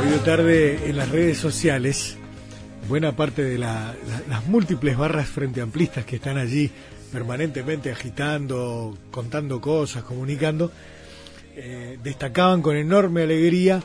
Hoy 0.00 0.10
de 0.10 0.18
tarde 0.18 0.88
en 0.88 0.96
las 0.96 1.08
redes 1.10 1.38
sociales, 1.38 2.16
buena 2.88 3.14
parte 3.16 3.42
de 3.42 3.58
la- 3.58 3.94
la- 4.08 4.22
las 4.28 4.46
múltiples 4.46 4.96
barras 4.96 5.28
frente 5.28 5.60
amplistas 5.60 6.04
que 6.04 6.16
están 6.16 6.38
allí 6.38 6.70
permanentemente 7.12 7.90
agitando, 7.90 8.96
contando 9.10 9.60
cosas, 9.60 10.04
comunicando, 10.04 10.70
eh, 11.56 11.98
destacaban 12.02 12.62
con 12.62 12.76
enorme 12.76 13.22
alegría 13.22 13.82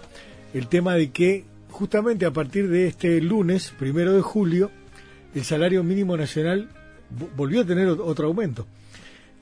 el 0.53 0.67
tema 0.67 0.95
de 0.95 1.09
que 1.11 1.45
justamente 1.71 2.25
a 2.25 2.31
partir 2.31 2.67
de 2.69 2.87
este 2.87 3.19
lunes, 3.21 3.73
primero 3.79 4.13
de 4.13 4.21
julio, 4.21 4.69
el 5.33 5.43
salario 5.43 5.83
mínimo 5.83 6.15
nacional 6.15 6.69
vo- 7.17 7.29
volvió 7.35 7.61
a 7.61 7.65
tener 7.65 7.87
ot- 7.87 8.01
otro 8.03 8.27
aumento 8.27 8.67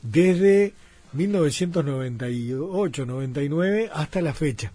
desde 0.01 0.73
1998, 1.13 3.05
99 3.05 3.89
hasta 3.93 4.21
la 4.21 4.33
fecha. 4.33 4.71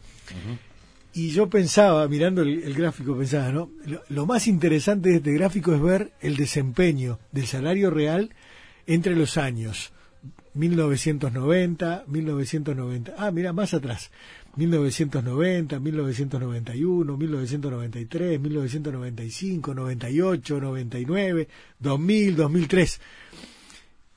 Y 1.15 1.31
yo 1.31 1.49
pensaba, 1.49 2.07
mirando 2.07 2.43
el, 2.43 2.63
el 2.63 2.75
gráfico, 2.75 3.17
pensaba, 3.17 3.51
¿no? 3.51 3.71
Lo, 3.87 4.03
lo 4.09 4.27
más 4.27 4.47
interesante 4.47 5.09
de 5.11 5.17
este 5.17 5.33
gráfico 5.33 5.75
es 5.75 5.81
ver 5.83 6.13
el 6.21 6.37
desempeño 6.37 7.19
del 7.33 7.47
salario 7.47 7.91
real 7.91 8.31
entre 8.87 9.17
los 9.17 9.37
años 9.37 9.93
1990, 10.59 12.05
1990, 12.09 13.15
ah, 13.17 13.31
mira, 13.31 13.53
más 13.53 13.75
atrás, 13.75 14.11
1990, 14.57 15.79
1991, 15.79 17.17
1993, 17.17 18.41
1995, 18.41 19.75
98, 19.75 20.61
99, 20.61 21.49
2000, 21.79 22.37
2003. 22.37 23.01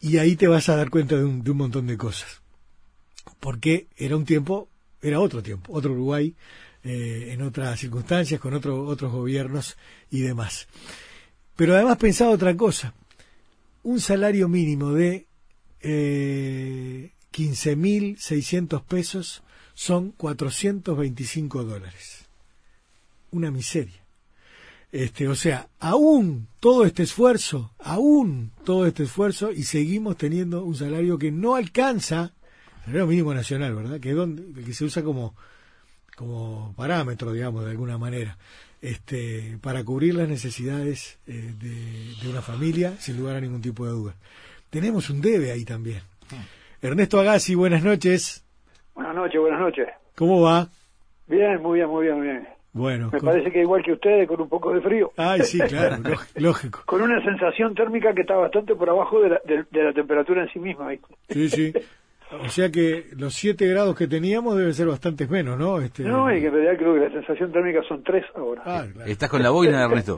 Y 0.02 0.18
ahí 0.18 0.36
te 0.36 0.48
vas 0.48 0.68
a 0.70 0.76
dar 0.76 0.90
cuenta 0.90 1.16
de 1.16 1.26
un, 1.26 1.44
de 1.44 1.52
un 1.52 1.58
montón 1.58 1.86
de 1.86 1.96
cosas. 1.96 2.42
Porque 3.40 3.88
era 3.96 4.18
un 4.18 4.26
tiempo, 4.26 4.68
era 5.00 5.20
otro 5.20 5.44
tiempo, 5.44 5.72
otro 5.74 5.92
Uruguay, 5.92 6.36
eh, 6.84 7.30
en 7.34 7.44
otras 7.44 7.80
circunstancias, 7.80 8.42
con 8.42 8.56
otro, 8.56 8.84
otros 8.86 9.12
gobiernos 9.12 9.78
y 10.10 10.22
demás. 10.22 10.68
Pero 11.56 11.76
además 11.76 11.98
pensaba 11.98 12.32
otra 12.32 12.58
cosa. 12.58 12.96
Un 13.84 14.00
salario 14.00 14.48
mínimo 14.50 14.92
de 14.92 15.28
eh, 15.82 17.12
15.600 17.32 18.84
pesos 18.84 19.44
son 19.74 20.12
425 20.12 21.64
dólares. 21.64 22.26
Una 23.32 23.52
miseria. 23.52 24.02
Este, 24.92 25.30
o 25.30 25.36
sea, 25.36 25.70
aún 25.80 26.48
todo 26.60 26.86
este 26.86 27.04
esfuerzo, 27.04 27.72
aún 27.80 28.52
todo 28.66 28.86
este 28.86 29.04
esfuerzo, 29.04 29.52
y 29.52 29.64
seguimos 29.64 30.18
teniendo 30.18 30.66
un 30.66 30.76
salario 30.76 31.18
que 31.18 31.32
no 31.32 31.56
alcanza, 31.56 32.34
salario 32.84 33.08
mínimo 33.08 33.34
nacional, 33.34 33.74
¿verdad? 33.74 34.00
Que 34.02 34.12
donde, 34.12 34.64
que 34.64 34.74
se 34.74 34.84
usa 34.84 35.02
como, 35.02 35.34
como 36.18 36.74
parámetro, 36.76 37.32
digamos, 37.32 37.64
de 37.64 37.72
alguna 37.72 37.98
manera, 37.98 38.38
este, 38.82 39.58
para 39.62 39.84
cubrir 39.86 40.16
las 40.16 40.28
necesidades 40.28 41.20
eh, 41.26 41.54
de, 41.58 42.16
de 42.22 42.30
una 42.30 42.42
familia, 42.42 42.98
sin 43.00 43.18
lugar 43.18 43.38
a 43.38 43.42
ningún 43.42 43.62
tipo 43.62 43.86
de 43.86 43.92
duda. 43.94 44.16
Tenemos 44.72 45.10
un 45.10 45.22
debe 45.22 45.52
ahí 45.52 45.66
también. 45.66 46.00
Ernesto 46.82 47.20
Agassi, 47.20 47.54
buenas 47.56 47.84
noches. 47.84 48.44
Buenas 48.96 49.14
noches, 49.16 49.40
buenas 49.40 49.60
noches. 49.60 49.88
¿Cómo 50.16 50.42
va? 50.42 50.68
Bien, 51.28 51.62
muy 51.62 51.78
bien, 51.80 51.90
muy 51.90 52.06
bien, 52.06 52.18
muy 52.18 52.28
bien. 52.28 52.48
Bueno. 52.74 53.10
Me 53.12 53.20
con- 53.20 53.30
parece 53.30 53.52
que 53.52 53.60
igual 53.62 53.84
que 53.84 53.92
ustedes, 53.92 54.28
con 54.28 54.42
un 54.42 54.48
poco 54.50 54.74
de 54.74 54.82
frío. 54.82 55.12
Ay, 55.18 55.42
sí, 55.42 55.60
claro, 55.60 55.98
lóg- 56.04 56.28
lógico. 56.42 56.84
Con 56.86 57.02
una 57.02 57.22
sensación 57.24 57.76
térmica 57.76 58.14
que 58.14 58.22
está 58.22 58.36
bastante 58.36 58.74
por 58.76 58.90
abajo 58.90 59.22
de 59.22 59.30
la, 59.30 59.42
de, 59.46 59.66
de 59.70 59.84
la 59.84 59.94
temperatura 59.94 60.44
en 60.44 60.50
sí 60.54 60.60
misma. 60.60 60.88
¿viste? 60.90 61.08
Sí, 61.30 61.50
sí. 61.50 61.74
O 62.46 62.48
sea 62.48 62.72
que 62.72 63.08
los 63.18 63.34
7 63.36 63.68
grados 63.68 63.94
que 63.98 64.08
teníamos 64.08 64.56
deben 64.58 64.74
ser 64.74 64.88
bastantes 64.88 65.30
menos, 65.30 65.60
¿no? 65.60 65.82
Este, 65.82 66.04
No, 66.04 66.34
y 66.34 66.40
que 66.40 66.48
en 66.48 66.54
realidad 66.54 66.78
creo 66.78 66.94
que 66.94 67.00
la 67.02 67.12
sensación 67.12 67.52
térmica 67.52 67.82
son 67.90 68.02
tres 68.04 68.24
ahora. 68.36 68.62
Ah, 68.66 68.86
claro. 68.94 69.12
Estás 69.12 69.30
con 69.30 69.44
la 69.44 69.50
boina, 69.50 69.84
Ernesto. 69.84 70.16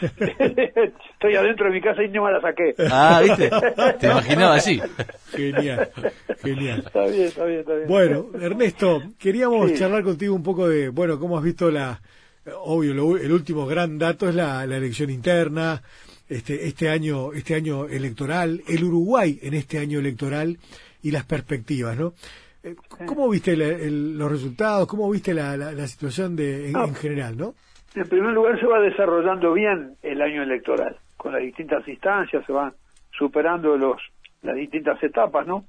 Estoy 0.18 1.36
adentro 1.36 1.66
de 1.66 1.72
mi 1.72 1.80
casa 1.80 2.02
y 2.02 2.08
no 2.08 2.24
me 2.24 2.32
la 2.32 2.40
saqué. 2.40 2.74
Ah, 2.90 3.20
¿viste? 3.22 3.50
Te 4.00 4.06
imaginaba 4.06 4.54
así. 4.56 4.80
Genial, 5.32 5.90
genial. 6.42 6.82
Está 6.86 7.06
bien, 7.06 7.22
está 7.24 7.44
bien, 7.44 7.60
está 7.60 7.74
bien. 7.74 7.88
Bueno, 7.88 8.26
Ernesto, 8.40 9.02
queríamos 9.18 9.70
Sí. 9.70 9.78
charlar 9.78 10.02
contigo 10.02 10.34
un 10.34 10.42
poco 10.42 10.68
de, 10.68 10.88
bueno, 10.88 11.18
cómo 11.18 11.38
has 11.38 11.44
visto 11.44 11.70
la, 11.70 12.00
obvio, 12.64 12.94
lo- 12.94 13.16
el 13.16 13.32
último 13.32 13.66
gran 13.66 13.98
dato 13.98 14.28
es 14.28 14.34
la, 14.34 14.66
la 14.66 14.76
elección 14.76 15.10
interna, 15.10 15.82
este, 16.28 16.66
este 16.66 16.88
año, 16.88 17.32
este 17.32 17.54
año 17.54 17.86
electoral, 17.86 18.62
el 18.68 18.84
Uruguay 18.84 19.38
en 19.42 19.54
este 19.54 19.78
año 19.78 19.98
electoral 19.98 20.58
y 21.02 21.10
las 21.10 21.24
perspectivas, 21.24 21.96
¿no? 21.98 22.14
Eh, 22.62 22.74
¿Cómo 23.06 23.28
viste 23.28 23.56
la- 23.56 23.66
el- 23.68 24.16
los 24.16 24.30
resultados? 24.30 24.86
¿Cómo 24.88 25.10
viste 25.10 25.34
la, 25.34 25.56
la- 25.56 25.72
la 25.72 25.86
situación 25.86 26.34
de, 26.36 26.70
en 26.70 26.94
general, 26.94 27.36
no? 27.36 27.54
En 27.94 28.08
primer 28.08 28.32
lugar, 28.32 28.58
se 28.58 28.66
va 28.66 28.80
desarrollando 28.80 29.52
bien 29.52 29.96
el 30.02 30.20
año 30.20 30.42
electoral, 30.42 30.96
con 31.16 31.32
las 31.32 31.42
distintas 31.42 31.86
instancias, 31.86 32.44
se 32.44 32.52
van 32.52 32.72
superando 33.12 33.76
los 33.76 34.00
las 34.42 34.56
distintas 34.56 35.02
etapas, 35.02 35.46
¿no? 35.46 35.64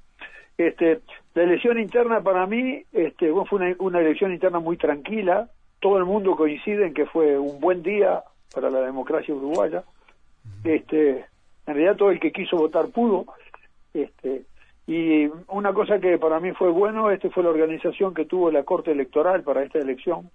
Este, 0.58 1.00
la 1.34 1.44
elección 1.44 1.78
interna 1.78 2.20
para 2.20 2.46
mí 2.46 2.82
este, 2.92 3.30
bueno, 3.30 3.46
fue 3.46 3.58
una, 3.58 3.74
una 3.78 4.00
elección 4.00 4.32
interna 4.32 4.58
muy 4.58 4.76
tranquila, 4.76 5.48
todo 5.80 5.98
el 5.98 6.04
mundo 6.04 6.36
coincide 6.36 6.86
en 6.86 6.94
que 6.94 7.06
fue 7.06 7.38
un 7.38 7.60
buen 7.60 7.82
día 7.82 8.22
para 8.54 8.70
la 8.70 8.80
democracia 8.80 9.34
uruguaya. 9.34 9.84
Este, 10.64 11.26
en 11.66 11.74
realidad 11.74 11.96
todo 11.96 12.10
el 12.10 12.20
que 12.20 12.32
quiso 12.32 12.56
votar 12.56 12.88
pudo. 12.88 13.26
Este, 13.92 14.42
y 14.86 15.26
una 15.48 15.72
cosa 15.72 15.98
que 15.98 16.18
para 16.18 16.40
mí 16.40 16.52
fue 16.52 16.70
bueno, 16.70 17.10
este 17.10 17.30
fue 17.30 17.42
la 17.42 17.50
organización 17.50 18.14
que 18.14 18.24
tuvo 18.24 18.50
la 18.50 18.62
Corte 18.62 18.92
Electoral 18.92 19.42
para 19.42 19.62
esta 19.62 19.78
elección, 19.78 20.30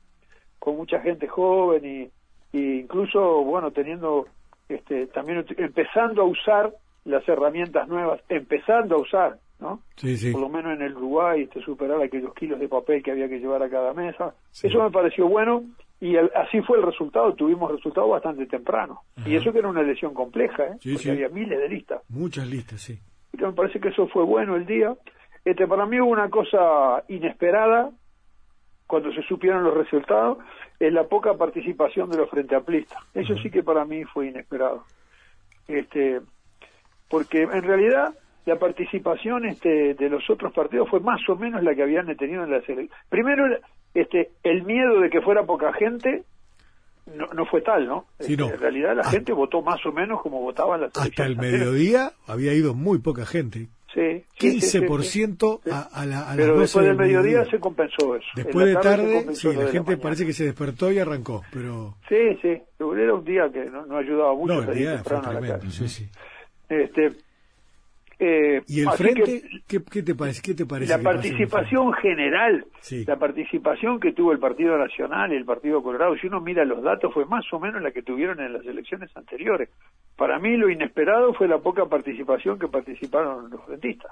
con 0.61 0.77
mucha 0.77 0.99
gente 1.01 1.27
joven 1.27 1.83
y, 1.83 2.57
y 2.57 2.79
incluso 2.81 3.43
bueno 3.43 3.71
teniendo 3.71 4.27
este 4.69 5.07
también 5.07 5.43
empezando 5.57 6.21
a 6.21 6.25
usar 6.25 6.71
las 7.03 7.27
herramientas 7.27 7.87
nuevas 7.87 8.21
empezando 8.29 8.95
a 8.95 8.99
usar 9.01 9.37
no 9.59 9.79
Sí, 9.95 10.15
sí. 10.17 10.31
por 10.31 10.41
lo 10.41 10.49
menos 10.49 10.73
en 10.75 10.83
el 10.83 10.95
Uruguay 10.95 11.41
este, 11.43 11.61
superar 11.61 11.99
aquellos 12.01 12.33
kilos 12.35 12.59
de 12.59 12.67
papel 12.69 13.01
que 13.01 13.11
había 13.11 13.27
que 13.27 13.39
llevar 13.39 13.63
a 13.63 13.69
cada 13.69 13.93
mesa 13.93 14.35
Sí. 14.51 14.67
eso 14.67 14.81
me 14.83 14.91
pareció 14.91 15.27
bueno 15.27 15.63
y 15.99 16.15
el- 16.15 16.31
así 16.35 16.61
fue 16.61 16.77
el 16.77 16.83
resultado 16.83 17.33
tuvimos 17.33 17.71
resultado 17.71 18.07
bastante 18.09 18.45
temprano 18.45 19.01
y 19.25 19.35
eso 19.35 19.51
que 19.51 19.59
era 19.59 19.67
una 19.69 19.81
elección 19.81 20.13
compleja 20.13 20.63
¿eh? 20.67 20.77
Porque 20.93 21.11
había 21.11 21.29
miles 21.29 21.57
de 21.59 21.69
listas 21.69 22.01
Muchas 22.09 22.47
listas, 22.47 22.81
sí. 22.81 22.99
y 23.33 23.41
me 23.41 23.51
parece 23.53 23.79
que 23.79 23.89
eso 23.89 24.07
fue 24.09 24.23
bueno 24.23 24.55
el 24.55 24.65
día. 24.67 24.95
Este, 25.43 25.65
para 25.65 25.87
mí 25.87 25.99
hubo 25.99 26.11
una 26.11 26.29
cosa 26.29 27.03
inesperada 27.07 27.89
cuando 28.91 29.11
se 29.13 29.21
supieron 29.23 29.63
los 29.63 29.73
resultados, 29.73 30.37
es 30.77 30.91
la 30.91 31.05
poca 31.05 31.33
participación 31.35 32.09
de 32.09 32.17
los 32.17 32.29
frente 32.29 32.55
amplistas. 32.57 32.99
Eso 33.13 33.35
sí 33.41 33.49
que 33.49 33.63
para 33.63 33.85
mí 33.85 34.03
fue 34.03 34.27
inesperado. 34.27 34.83
Este, 35.69 36.19
porque 37.09 37.43
en 37.43 37.63
realidad 37.63 38.13
la 38.45 38.57
participación 38.59 39.45
este, 39.45 39.93
de 39.93 40.09
los 40.09 40.29
otros 40.29 40.51
partidos 40.53 40.89
fue 40.89 40.99
más 40.99 41.21
o 41.29 41.35
menos 41.37 41.63
la 41.63 41.73
que 41.73 41.83
habían 41.83 42.13
tenido 42.17 42.43
en 42.43 42.51
las 42.51 42.67
elecciones. 42.67 42.89
Primero, 43.09 43.45
este, 43.93 44.31
el 44.43 44.63
miedo 44.63 44.99
de 44.99 45.09
que 45.09 45.21
fuera 45.21 45.45
poca 45.45 45.71
gente 45.71 46.23
no, 47.15 47.27
no 47.33 47.45
fue 47.45 47.61
tal, 47.61 47.87
¿no? 47.87 48.05
Sí, 48.19 48.33
Este, 48.33 48.37
no. 48.43 48.49
En 48.49 48.59
realidad 48.59 48.95
la 48.95 49.03
Ah. 49.05 49.09
gente 49.11 49.31
votó 49.33 49.61
más 49.61 49.83
o 49.85 49.91
menos 49.93 50.21
como 50.21 50.41
votaban 50.41 50.81
las 50.81 50.97
Hasta 50.97 51.25
el 51.25 51.37
mediodía 51.37 52.11
había 52.27 52.53
ido 52.53 52.73
muy 52.73 52.99
poca 52.99 53.25
gente. 53.25 53.67
Sí, 53.93 54.23
15% 54.41 55.59
sí. 55.63 55.69
A, 55.71 55.81
a, 56.01 56.05
la, 56.05 56.19
a 56.21 56.25
las 56.27 56.35
Pero 56.37 56.47
12 56.57 56.61
después 56.61 56.85
del 56.85 56.95
mediodía 56.97 57.45
se 57.45 57.59
compensó 57.59 58.15
eso. 58.15 58.25
Después 58.35 58.65
de 58.65 58.75
tarde, 58.75 59.35
sí, 59.35 59.47
la 59.53 59.67
gente 59.67 59.97
parece 59.97 60.25
que 60.25 60.33
se 60.33 60.45
despertó 60.45 60.91
y 60.91 60.99
arrancó, 60.99 61.43
pero 61.51 61.95
Sí, 62.09 62.15
sí, 62.41 62.61
era 62.79 63.13
un 63.13 63.23
día 63.25 63.49
que 63.51 63.65
no, 63.65 63.85
no 63.85 63.97
ayudaba 63.97 64.33
mucho 64.35 64.53
no, 64.53 64.71
el 64.71 64.77
día 64.77 64.97
fue 65.03 65.19
tremendo. 65.21 65.59
calle. 65.59 65.71
Sí, 65.71 65.87
sí. 65.87 66.09
Este, 66.69 67.11
eh, 68.23 68.61
¿Y 68.67 68.81
el 68.81 68.89
frente? 68.91 69.23
que 69.23 69.79
¿qué, 69.79 69.83
qué 69.83 70.03
te 70.03 70.13
parece? 70.13 70.41
¿Qué 70.43 70.53
te 70.53 70.65
parece 70.67 70.95
la 70.95 71.01
participación 71.03 71.91
general, 71.93 72.65
Sí. 72.79 73.03
la 73.05 73.15
participación 73.17 73.99
que 73.99 74.13
tuvo 74.13 74.31
el 74.31 74.37
Partido 74.39 74.77
Nacional 74.77 75.33
y 75.33 75.37
el 75.37 75.45
Partido 75.45 75.81
Colorado, 75.81 76.15
si 76.17 76.27
uno 76.27 76.39
mira 76.39 76.63
los 76.63 76.83
datos, 76.83 77.11
fue 77.13 77.25
más 77.25 77.43
o 77.51 77.59
menos 77.59 77.81
la 77.81 77.89
que 77.91 78.03
tuvieron 78.03 78.39
en 78.39 78.53
las 78.53 78.65
elecciones 78.65 79.09
anteriores. 79.17 79.69
Para 80.17 80.37
mí 80.37 80.55
lo 80.55 80.69
inesperado 80.69 81.33
fue 81.33 81.47
la 81.47 81.57
poca 81.57 81.87
participación 81.87 82.59
que 82.59 82.67
participaron 82.67 83.49
los 83.49 83.65
rentistas. 83.65 84.11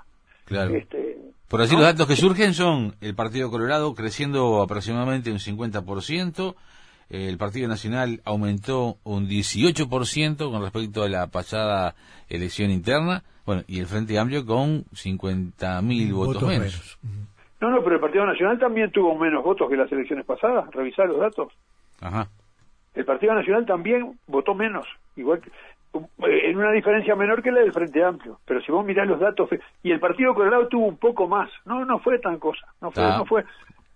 Claro. 0.50 0.76
Este, 0.76 1.18
Por 1.48 1.62
así 1.62 1.74
¿no? 1.74 1.82
los 1.82 1.88
datos 1.88 2.08
que 2.08 2.16
surgen 2.16 2.54
son 2.54 2.96
el 3.00 3.16
Partido 3.16 3.50
Colorado 3.50 3.94
creciendo 3.94 4.62
aproximadamente 4.62 5.32
un 5.32 5.38
50%, 5.38 6.56
el 7.10 7.38
Partido 7.38 7.68
Nacional 7.68 8.22
aumentó 8.26 8.98
un 9.04 9.28
18% 9.28 10.52
con 10.52 10.62
respecto 10.62 11.04
a 11.04 11.10
la 11.10 11.28
pasada 11.28 11.96
elección 12.30 12.70
interna, 12.70 13.24
bueno, 13.46 13.64
y 13.68 13.80
el 13.80 13.88
Frente 13.88 14.20
Amplio 14.20 14.46
con 14.46 14.84
50.000 14.86 16.14
votos, 16.14 16.44
menos. 16.44 17.00
Ujú. 17.04 17.14
No, 17.62 17.70
no, 17.72 17.84
pero 17.84 17.96
el 17.96 18.02
Partido 18.02 18.26
Nacional 18.26 18.58
también 18.58 18.92
tuvo 18.92 19.18
menos 19.18 19.44
votos 19.44 19.70
que 19.70 19.76
las 19.76 19.92
elecciones 19.92 20.26
pasadas. 20.26 20.70
Revisar 20.72 21.08
los 21.08 21.20
datos. 21.20 21.52
El 22.94 23.06
Partido 23.06 23.34
Nacional 23.34 23.66
también 23.66 24.18
votó 24.28 24.54
menos, 24.54 24.88
igual 25.16 25.42
que, 25.42 25.52
en 25.94 26.58
una 26.58 26.72
diferencia 26.72 27.16
menor 27.16 27.42
que 27.42 27.52
la 27.52 27.62
del 27.62 27.74
Frente 27.74 28.04
Amplio. 28.04 28.40
Pero 28.46 28.62
si 28.62 28.72
vos 28.72 28.86
mirás 28.86 29.08
los 29.08 29.20
datos, 29.20 29.50
y 29.84 29.92
el 29.92 30.00
Partido 30.00 30.34
Colorado 30.34 30.68
tuvo 30.68 30.86
un 30.86 30.98
poco 30.98 31.28
más, 31.28 31.50
no, 31.66 31.86
no 31.86 32.00
fue 32.00 32.20
tan 32.20 32.38
cosa, 32.40 32.66
no 32.82 32.92
fue, 32.92 33.04
no 33.04 33.26
fue, 33.26 33.44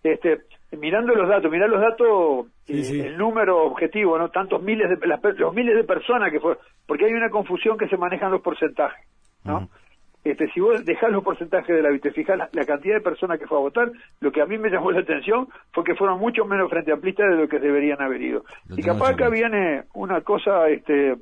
este, 0.04 0.42
mirando 0.78 1.14
los 1.14 1.30
datos, 1.30 1.52
mirá 1.52 1.68
los 1.68 1.82
datos, 1.82 2.48
eh, 2.68 3.06
el 3.06 3.18
número 3.18 3.64
objetivo, 3.64 4.18
no 4.18 4.30
tantos 4.30 4.62
miles 4.62 4.90
de 4.90 5.34
los 5.38 5.54
miles 5.54 5.76
de 5.76 5.84
personas 5.84 6.32
que 6.32 6.40
fueron, 6.40 6.62
porque 6.86 7.06
hay 7.06 7.14
una 7.14 7.30
confusión 7.30 7.78
que 7.78 7.88
se 7.88 7.98
manejan 7.98 8.32
los 8.32 8.42
porcentajes, 8.42 9.06
¿no? 9.44 9.70
Este, 10.24 10.48
si 10.54 10.62
vos 10.62 10.86
dejás 10.86 11.12
los 11.12 11.22
porcentajes 11.22 11.76
de 11.76 11.82
la 11.82 11.98
te 12.00 12.12
fijas 12.12 12.38
la, 12.38 12.66
cantidad 12.66 12.96
de 12.96 13.02
personas 13.02 13.38
que 13.38 13.46
fue 13.46 13.58
a 13.58 13.62
votar, 13.62 13.92
lo 14.22 14.32
que 14.32 14.42
a 14.42 14.46
mí 14.46 14.58
me 14.58 14.70
llamó 14.70 14.90
la 14.92 15.02
atención 15.02 15.50
fue 15.74 15.84
que 15.84 15.96
fueron 15.96 16.18
mucho 16.18 16.46
menos 16.46 16.70
frente 16.70 16.94
amplistas 16.94 17.30
de 17.30 17.36
lo 17.36 17.50
que 17.50 17.60
deberían 17.60 18.02
haber 18.02 18.22
ido. 18.22 18.46
y 18.70 18.82
capaz 18.82 19.10
acá 19.10 19.28
viene 19.28 19.84
una 19.94 20.22
cosa 20.22 20.70
este, 20.70 21.18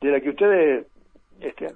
de 0.00 0.10
la 0.10 0.20
que 0.20 0.30
ustedes 0.30 0.86
este, 1.40 1.68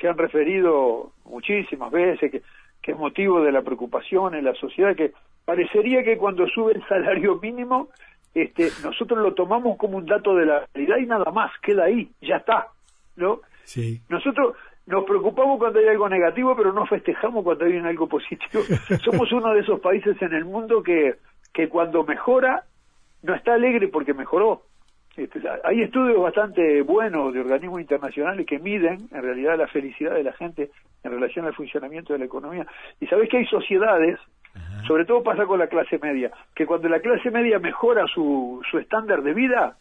se 0.00 0.08
han 0.08 0.18
referido 0.18 1.12
muchísimas 1.24 1.90
veces, 1.90 2.30
que, 2.30 2.42
que 2.82 2.92
es 2.92 2.98
motivo 2.98 3.42
de 3.42 3.52
la 3.52 3.62
preocupación 3.62 4.34
en 4.34 4.44
la 4.44 4.54
sociedad, 4.54 4.96
que 4.96 5.12
parecería 5.44 6.02
que 6.02 6.16
cuando 6.16 6.46
sube 6.48 6.72
el 6.72 6.86
salario 6.86 7.36
mínimo, 7.36 7.88
este, 8.34 8.68
nosotros 8.82 9.18
lo 9.20 9.34
tomamos 9.34 9.76
como 9.78 9.96
un 9.96 10.06
dato 10.06 10.34
de 10.34 10.46
la 10.46 10.66
realidad 10.74 10.98
y 10.98 11.06
nada 11.06 11.30
más, 11.32 11.50
queda 11.62 11.84
ahí, 11.84 12.10
ya 12.20 12.36
está, 12.36 12.68
¿no? 13.16 13.40
Sí. 13.64 14.00
Nosotros 14.08 14.56
nos 14.86 15.04
preocupamos 15.04 15.58
cuando 15.58 15.78
hay 15.78 15.88
algo 15.88 16.08
negativo, 16.08 16.56
pero 16.56 16.72
no 16.72 16.86
festejamos 16.86 17.44
cuando 17.44 17.66
hay 17.66 17.76
algo 17.78 18.08
positivo. 18.08 18.62
Somos 19.04 19.30
uno 19.32 19.52
de 19.52 19.60
esos 19.60 19.80
países 19.80 20.20
en 20.22 20.32
el 20.32 20.44
mundo 20.44 20.82
que, 20.82 21.16
que 21.52 21.68
cuando 21.68 22.04
mejora, 22.04 22.64
no 23.22 23.34
está 23.34 23.54
alegre 23.54 23.88
porque 23.88 24.14
mejoró. 24.14 24.62
Este, 25.18 25.40
hay 25.64 25.82
estudios 25.82 26.22
bastante 26.22 26.82
buenos 26.82 27.34
de 27.34 27.40
organismos 27.40 27.80
internacionales 27.80 28.46
que 28.46 28.60
miden 28.60 29.08
en 29.10 29.22
realidad 29.22 29.58
la 29.58 29.66
felicidad 29.66 30.14
de 30.14 30.22
la 30.22 30.32
gente 30.32 30.70
en 31.02 31.10
relación 31.10 31.44
al 31.44 31.54
funcionamiento 31.54 32.12
de 32.12 32.20
la 32.20 32.24
economía. 32.26 32.66
Y 33.00 33.06
sabés 33.06 33.28
que 33.28 33.38
hay 33.38 33.46
sociedades 33.46 34.18
sobre 34.86 35.04
todo 35.04 35.22
pasa 35.22 35.44
con 35.44 35.58
la 35.58 35.66
clase 35.66 35.98
media, 35.98 36.30
que 36.54 36.66
cuando 36.66 36.88
la 36.88 37.00
clase 37.00 37.30
media 37.30 37.58
mejora 37.58 38.06
su, 38.06 38.62
su 38.70 38.78
estándar 38.78 39.22
de 39.22 39.34
vida, 39.34 39.76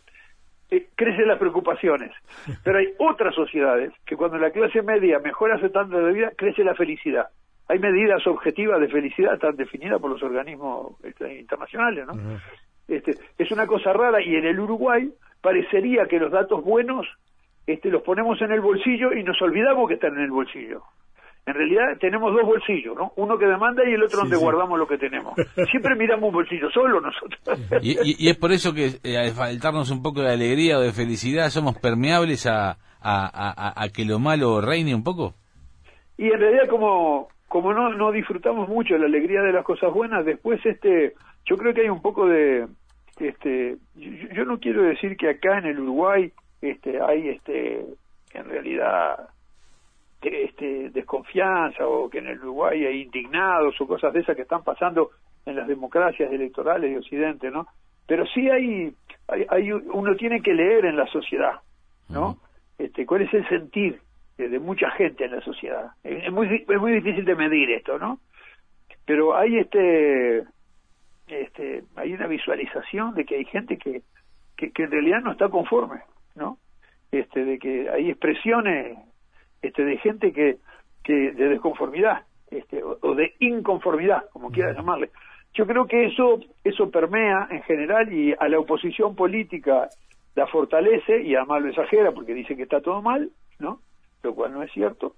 eh, 0.70 0.88
crecen 0.96 1.28
las 1.28 1.40
preocupaciones. 1.40 2.12
Pero 2.64 2.80
hay 2.80 2.88
otras 2.98 3.34
sociedades 3.34 3.94
que 4.06 4.18
cuando 4.18 4.38
la 4.38 4.52
clase 4.52 4.82
media 4.82 5.20
mejora 5.20 5.58
su 5.60 5.68
estándar 5.68 6.04
de 6.04 6.14
vida, 6.14 6.32
crece 6.36 6.64
la 6.64 6.76
felicidad. 6.76 7.28
Hay 7.70 7.80
medidas 7.80 8.26
objetivas 8.28 8.80
de 8.80 8.88
felicidad 8.88 9.38
tan 9.40 9.56
definidas 9.56 10.02
por 10.02 10.12
los 10.12 10.24
organismos 10.24 10.94
este, 11.04 11.40
internacionales, 11.40 12.06
¿no? 12.08 12.14
este, 12.88 13.16
es 13.38 13.52
una 13.52 13.68
cosa 13.68 13.94
rara 13.94 14.22
y 14.22 14.36
en 14.36 14.46
el 14.46 14.60
Uruguay 14.60 15.12
parecería 15.42 16.06
que 16.08 16.20
los 16.20 16.32
datos 16.32 16.64
buenos 16.64 17.06
este, 17.66 17.90
los 17.90 18.02
ponemos 18.04 18.42
en 18.42 18.52
el 18.52 18.62
bolsillo 18.62 19.14
y 19.14 19.24
nos 19.24 19.42
olvidamos 19.42 19.88
que 19.88 19.96
están 19.96 20.16
en 20.16 20.24
el 20.24 20.32
bolsillo 20.32 20.84
en 21.48 21.54
realidad 21.54 21.98
tenemos 22.02 22.34
dos 22.34 22.46
bolsillos, 22.46 22.94
¿no? 22.94 23.14
Uno 23.16 23.38
que 23.38 23.46
demanda 23.46 23.82
y 23.90 23.94
el 23.94 24.04
otro 24.04 24.20
donde 24.20 24.36
guardamos 24.36 24.78
lo 24.78 24.86
que 24.86 24.98
tenemos. 24.98 25.34
Siempre 25.72 25.96
miramos 25.96 26.28
un 26.28 26.34
bolsillo 26.34 26.70
solo 26.70 27.00
nosotros. 27.00 27.58
y, 27.82 28.30
es 28.30 28.38
por 28.38 28.52
eso 28.52 28.74
que 28.74 29.00
eh, 29.02 29.18
al 29.18 29.32
faltarnos 29.32 29.90
un 29.90 30.04
poco 30.04 30.22
de 30.22 30.34
alegría 30.34 30.78
o 30.78 30.82
de 30.82 30.92
felicidad 30.92 31.48
somos 31.50 31.80
permeables 31.80 32.46
a, 32.48 32.72
a, 33.02 33.74
a, 33.82 33.90
que 33.96 34.04
lo 34.04 34.20
malo 34.20 34.60
reine 34.60 34.94
un 34.94 35.06
poco. 35.06 35.36
Y 36.18 36.26
en 36.26 36.38
realidad 36.38 36.68
como 36.70 37.30
como 37.48 37.74
no 37.74 37.94
no 37.94 38.12
disfrutamos 38.12 38.68
mucho 38.68 38.98
la 38.98 39.06
alegría 39.06 39.42
de 39.42 39.54
las 39.54 39.64
cosas 39.64 39.94
buenas, 39.94 40.26
después 40.26 40.60
este 40.66 41.14
yo 41.46 41.56
creo 41.56 41.74
que 41.74 41.82
hay 41.82 41.90
un 41.90 42.02
poco 42.02 42.28
de 42.28 42.68
este 43.20 43.78
yo, 43.96 44.30
yo 44.34 44.46
no 44.46 44.60
quiero 44.60 44.84
decir 44.84 45.18
que 45.18 45.30
acá 45.30 45.58
en 45.58 45.66
el 45.66 45.80
Uruguay 45.80 46.32
este 46.62 47.02
hay 47.02 47.30
este 47.30 47.86
en 48.34 48.46
realidad 48.46 49.30
este, 50.22 50.90
desconfianza 50.90 51.86
o 51.88 52.10
que 52.10 52.20
en 52.20 52.28
el 52.28 52.40
Uruguay 52.40 52.86
hay 52.86 53.02
indignados 53.04 53.80
o 53.80 53.88
cosas 53.88 54.14
de 54.14 54.22
esas 54.22 54.36
que 54.36 54.42
están 54.44 54.64
pasando 54.64 55.12
en 55.46 55.56
las 55.56 55.68
democracias 55.68 56.32
electorales 56.32 56.92
de 56.92 56.98
Occidente, 56.98 57.52
¿no? 57.52 57.68
Pero 58.06 58.26
sí 58.28 58.50
hay, 58.50 58.94
hay, 59.28 59.72
uno 59.72 60.16
tiene 60.16 60.42
que 60.42 60.54
leer 60.54 60.86
en 60.86 60.98
la 60.98 61.06
sociedad, 61.08 61.60
¿no? 62.10 62.38
Este, 62.78 63.06
¿Cuál 63.06 63.24
es 63.24 63.34
el 63.34 63.48
sentir 63.48 64.02
de, 64.38 64.60
mucha 64.60 64.90
gente 64.92 65.26
en 65.26 65.32
la 65.32 65.42
sociedad? 65.42 65.92
Es 66.04 66.32
muy, 66.32 66.66
es 66.68 66.80
muy 66.80 66.94
difícil 66.94 67.26
de 67.26 67.36
medir 67.36 67.72
esto, 67.72 67.98
¿no? 67.98 68.20
Pero 69.06 69.36
hay 69.36 69.58
este, 69.58 70.44
este, 71.28 71.84
hay 71.96 72.14
una 72.14 72.28
visualización 72.28 73.14
de 73.14 73.26
que 73.26 73.36
hay 73.36 73.46
gente 73.46 73.78
que, 73.78 74.02
que, 74.56 74.72
que 74.72 74.84
en 74.84 74.92
realidad 74.92 75.22
no 75.22 75.32
está 75.32 75.50
conforme, 75.50 76.02
¿no? 76.36 76.58
Este, 77.12 77.46
de 77.46 77.60
que 77.60 77.90
hay 77.90 78.10
expresiones 78.10 78.98
este, 79.62 79.84
de 79.84 79.98
gente 79.98 80.32
que, 80.32 80.58
que 81.04 81.32
de 81.32 81.50
desconformidad 81.50 82.24
este, 82.52 82.82
o, 82.84 83.16
de 83.16 83.34
inconformidad, 83.40 84.30
como 84.32 84.52
quiera 84.52 84.74
llamarle. 84.74 85.10
Yo 85.54 85.66
creo 85.66 85.88
que 85.88 86.06
eso, 86.06 86.40
eso 86.64 86.92
permea 86.92 87.48
en 87.50 87.64
general 87.64 88.12
y 88.12 88.34
a 88.38 88.48
la 88.48 88.60
oposición 88.60 89.16
política 89.16 89.90
la 90.36 90.48
fortalece 90.48 91.24
y 91.24 91.36
además 91.36 91.64
lo 91.64 91.70
exagera 91.70 92.12
porque 92.12 92.34
dice 92.34 92.56
que 92.56 92.64
está 92.64 92.82
todo 92.82 93.02
mal, 93.02 93.32
¿no? 93.60 93.80
Lo 94.24 94.36
cual 94.36 94.54
no 94.54 94.64
es 94.64 94.72
cierto. 94.72 95.16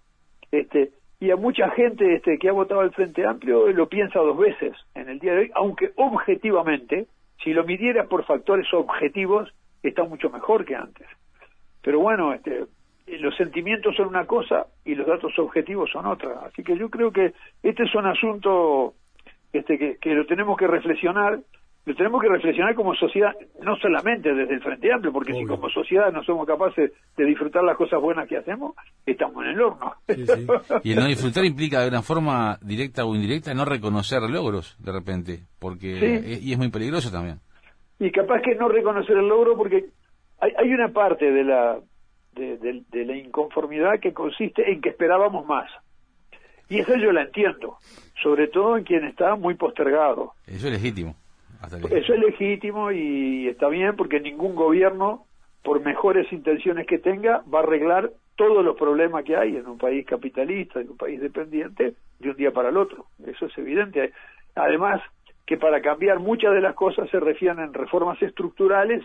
Este, 0.51 0.91
y 1.19 1.31
a 1.31 1.35
mucha 1.35 1.69
gente 1.71 2.15
este, 2.15 2.37
que 2.37 2.49
ha 2.49 2.53
votado 2.53 2.81
al 2.81 2.91
Frente 2.91 3.25
Amplio 3.25 3.67
lo 3.71 3.89
piensa 3.89 4.19
dos 4.19 4.37
veces 4.37 4.73
en 4.95 5.09
el 5.09 5.19
día 5.19 5.33
de 5.33 5.39
hoy, 5.39 5.51
aunque 5.55 5.91
objetivamente, 5.95 7.07
si 7.43 7.53
lo 7.53 7.65
midiera 7.65 8.05
por 8.05 8.25
factores 8.25 8.73
objetivos, 8.73 9.53
está 9.83 10.03
mucho 10.03 10.29
mejor 10.29 10.65
que 10.65 10.75
antes. 10.75 11.07
Pero 11.81 11.99
bueno, 11.99 12.33
este, 12.33 12.65
los 13.07 13.35
sentimientos 13.35 13.95
son 13.95 14.07
una 14.07 14.25
cosa 14.25 14.67
y 14.85 14.95
los 14.95 15.07
datos 15.07 15.37
objetivos 15.39 15.89
son 15.91 16.05
otra. 16.05 16.39
Así 16.45 16.63
que 16.63 16.77
yo 16.77 16.89
creo 16.89 17.11
que 17.11 17.33
este 17.63 17.83
es 17.83 17.95
un 17.95 18.05
asunto 18.05 18.93
este, 19.51 19.77
que, 19.77 19.97
que 19.97 20.13
lo 20.13 20.25
tenemos 20.25 20.57
que 20.57 20.67
reflexionar, 20.67 21.39
lo 21.89 21.95
tenemos 21.95 22.21
que 22.21 22.29
reflexionar 22.29 22.75
como 22.75 22.93
sociedad, 22.93 23.31
no 23.63 23.75
solamente 23.77 24.31
desde 24.31 24.53
el 24.53 24.61
Frente 24.61 24.93
Amplio, 24.93 25.11
porque 25.11 25.33
si 25.33 25.43
como 25.45 25.67
sociedad 25.69 26.11
no 26.13 26.23
somos 26.23 26.45
capaces 26.45 26.91
de 27.17 27.25
disfrutar 27.25 27.63
las 27.63 27.75
cosas 27.75 27.99
buenas 27.99 28.29
que 28.29 28.37
hacemos, 28.37 28.75
estamos 29.07 29.43
en 29.43 29.49
el 29.49 29.61
horno. 29.61 29.93
Y 30.83 30.91
el 30.91 30.99
no 30.99 31.07
disfrutar 31.07 31.45
implica 31.45 31.81
de 31.81 31.87
una 31.87 32.03
forma 32.03 32.59
directa 32.61 33.05
o 33.05 33.15
indirecta 33.15 33.55
no 33.55 33.65
reconocer 33.65 34.21
logros 34.21 34.77
de 34.77 34.91
repente, 34.91 35.39
porque 35.57 36.37
y 36.39 36.51
es 36.51 36.59
muy 36.59 36.69
peligroso 36.69 37.09
también. 37.09 37.39
Y 37.99 38.11
capaz 38.11 38.43
que 38.43 38.53
no 38.53 38.69
reconocer 38.69 39.17
el 39.17 39.27
logro 39.27 39.57
porque 39.57 39.85
hay, 40.39 40.51
hay 40.59 40.71
una 40.71 40.89
parte 40.89 41.31
de 41.31 41.43
la 41.43 41.79
de, 42.35 43.03
la 43.03 43.17
inconformidad 43.17 43.99
que 43.99 44.13
consiste 44.13 44.71
en 44.71 44.79
que 44.79 44.89
esperábamos 44.89 45.43
más. 45.47 45.71
Y 46.69 46.81
eso 46.81 46.95
yo 46.97 47.11
la 47.11 47.23
entiendo, 47.23 47.77
sobre 48.21 48.47
todo 48.47 48.77
en 48.77 48.83
quien 48.83 49.05
está 49.05 49.35
muy 49.35 49.55
postergado. 49.55 50.33
Eso 50.45 50.67
es 50.67 50.73
legítimo. 50.73 51.15
Eso 51.91 52.13
es 52.13 52.19
legítimo 52.19 52.91
y 52.91 53.47
está 53.47 53.67
bien 53.67 53.95
porque 53.95 54.19
ningún 54.19 54.55
gobierno, 54.55 55.25
por 55.63 55.83
mejores 55.83 56.31
intenciones 56.31 56.87
que 56.87 56.99
tenga, 56.99 57.43
va 57.53 57.59
a 57.59 57.63
arreglar 57.63 58.11
todos 58.35 58.63
los 58.63 58.77
problemas 58.77 59.25
que 59.25 59.35
hay 59.35 59.57
en 59.57 59.67
un 59.67 59.77
país 59.77 60.05
capitalista, 60.05 60.79
en 60.79 60.91
un 60.91 60.97
país 60.97 61.19
dependiente, 61.19 61.95
de 62.19 62.29
un 62.29 62.37
día 62.37 62.51
para 62.51 62.69
el 62.69 62.77
otro. 62.77 63.05
Eso 63.25 63.47
es 63.47 63.57
evidente. 63.57 64.13
Además, 64.55 65.01
que 65.45 65.57
para 65.57 65.81
cambiar 65.81 66.19
muchas 66.19 66.53
de 66.53 66.61
las 66.61 66.75
cosas 66.75 67.09
se 67.09 67.19
refieren 67.19 67.59
en 67.59 67.73
reformas 67.73 68.21
estructurales 68.21 69.03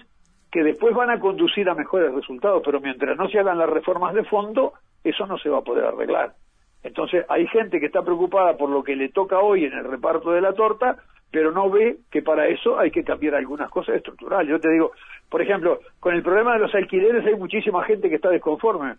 que 0.52 0.62
después 0.62 0.94
van 0.94 1.10
a 1.10 1.18
conducir 1.18 1.68
a 1.68 1.74
mejores 1.74 2.14
resultados, 2.14 2.62
pero 2.64 2.80
mientras 2.80 3.16
no 3.16 3.28
se 3.28 3.40
hagan 3.40 3.58
las 3.58 3.68
reformas 3.68 4.14
de 4.14 4.22
fondo, 4.22 4.74
eso 5.02 5.26
no 5.26 5.36
se 5.38 5.48
va 5.48 5.58
a 5.58 5.64
poder 5.64 5.86
arreglar. 5.86 6.34
Entonces, 6.84 7.24
hay 7.28 7.46
gente 7.48 7.80
que 7.80 7.86
está 7.86 8.02
preocupada 8.02 8.56
por 8.56 8.70
lo 8.70 8.84
que 8.84 8.94
le 8.94 9.08
toca 9.08 9.40
hoy 9.40 9.64
en 9.64 9.72
el 9.72 9.84
reparto 9.84 10.30
de 10.30 10.42
la 10.42 10.52
torta, 10.52 10.98
pero 11.34 11.50
no 11.50 11.68
ve 11.68 11.96
que 12.12 12.22
para 12.22 12.46
eso 12.46 12.78
hay 12.78 12.92
que 12.92 13.02
cambiar 13.02 13.34
algunas 13.34 13.68
cosas 13.68 13.96
estructurales. 13.96 14.48
Yo 14.48 14.60
te 14.60 14.70
digo, 14.70 14.92
por 15.28 15.42
ejemplo, 15.42 15.80
con 15.98 16.14
el 16.14 16.22
problema 16.22 16.52
de 16.52 16.60
los 16.60 16.72
alquileres 16.72 17.26
hay 17.26 17.34
muchísima 17.34 17.82
gente 17.82 18.08
que 18.08 18.14
está 18.14 18.30
desconforme. 18.30 18.94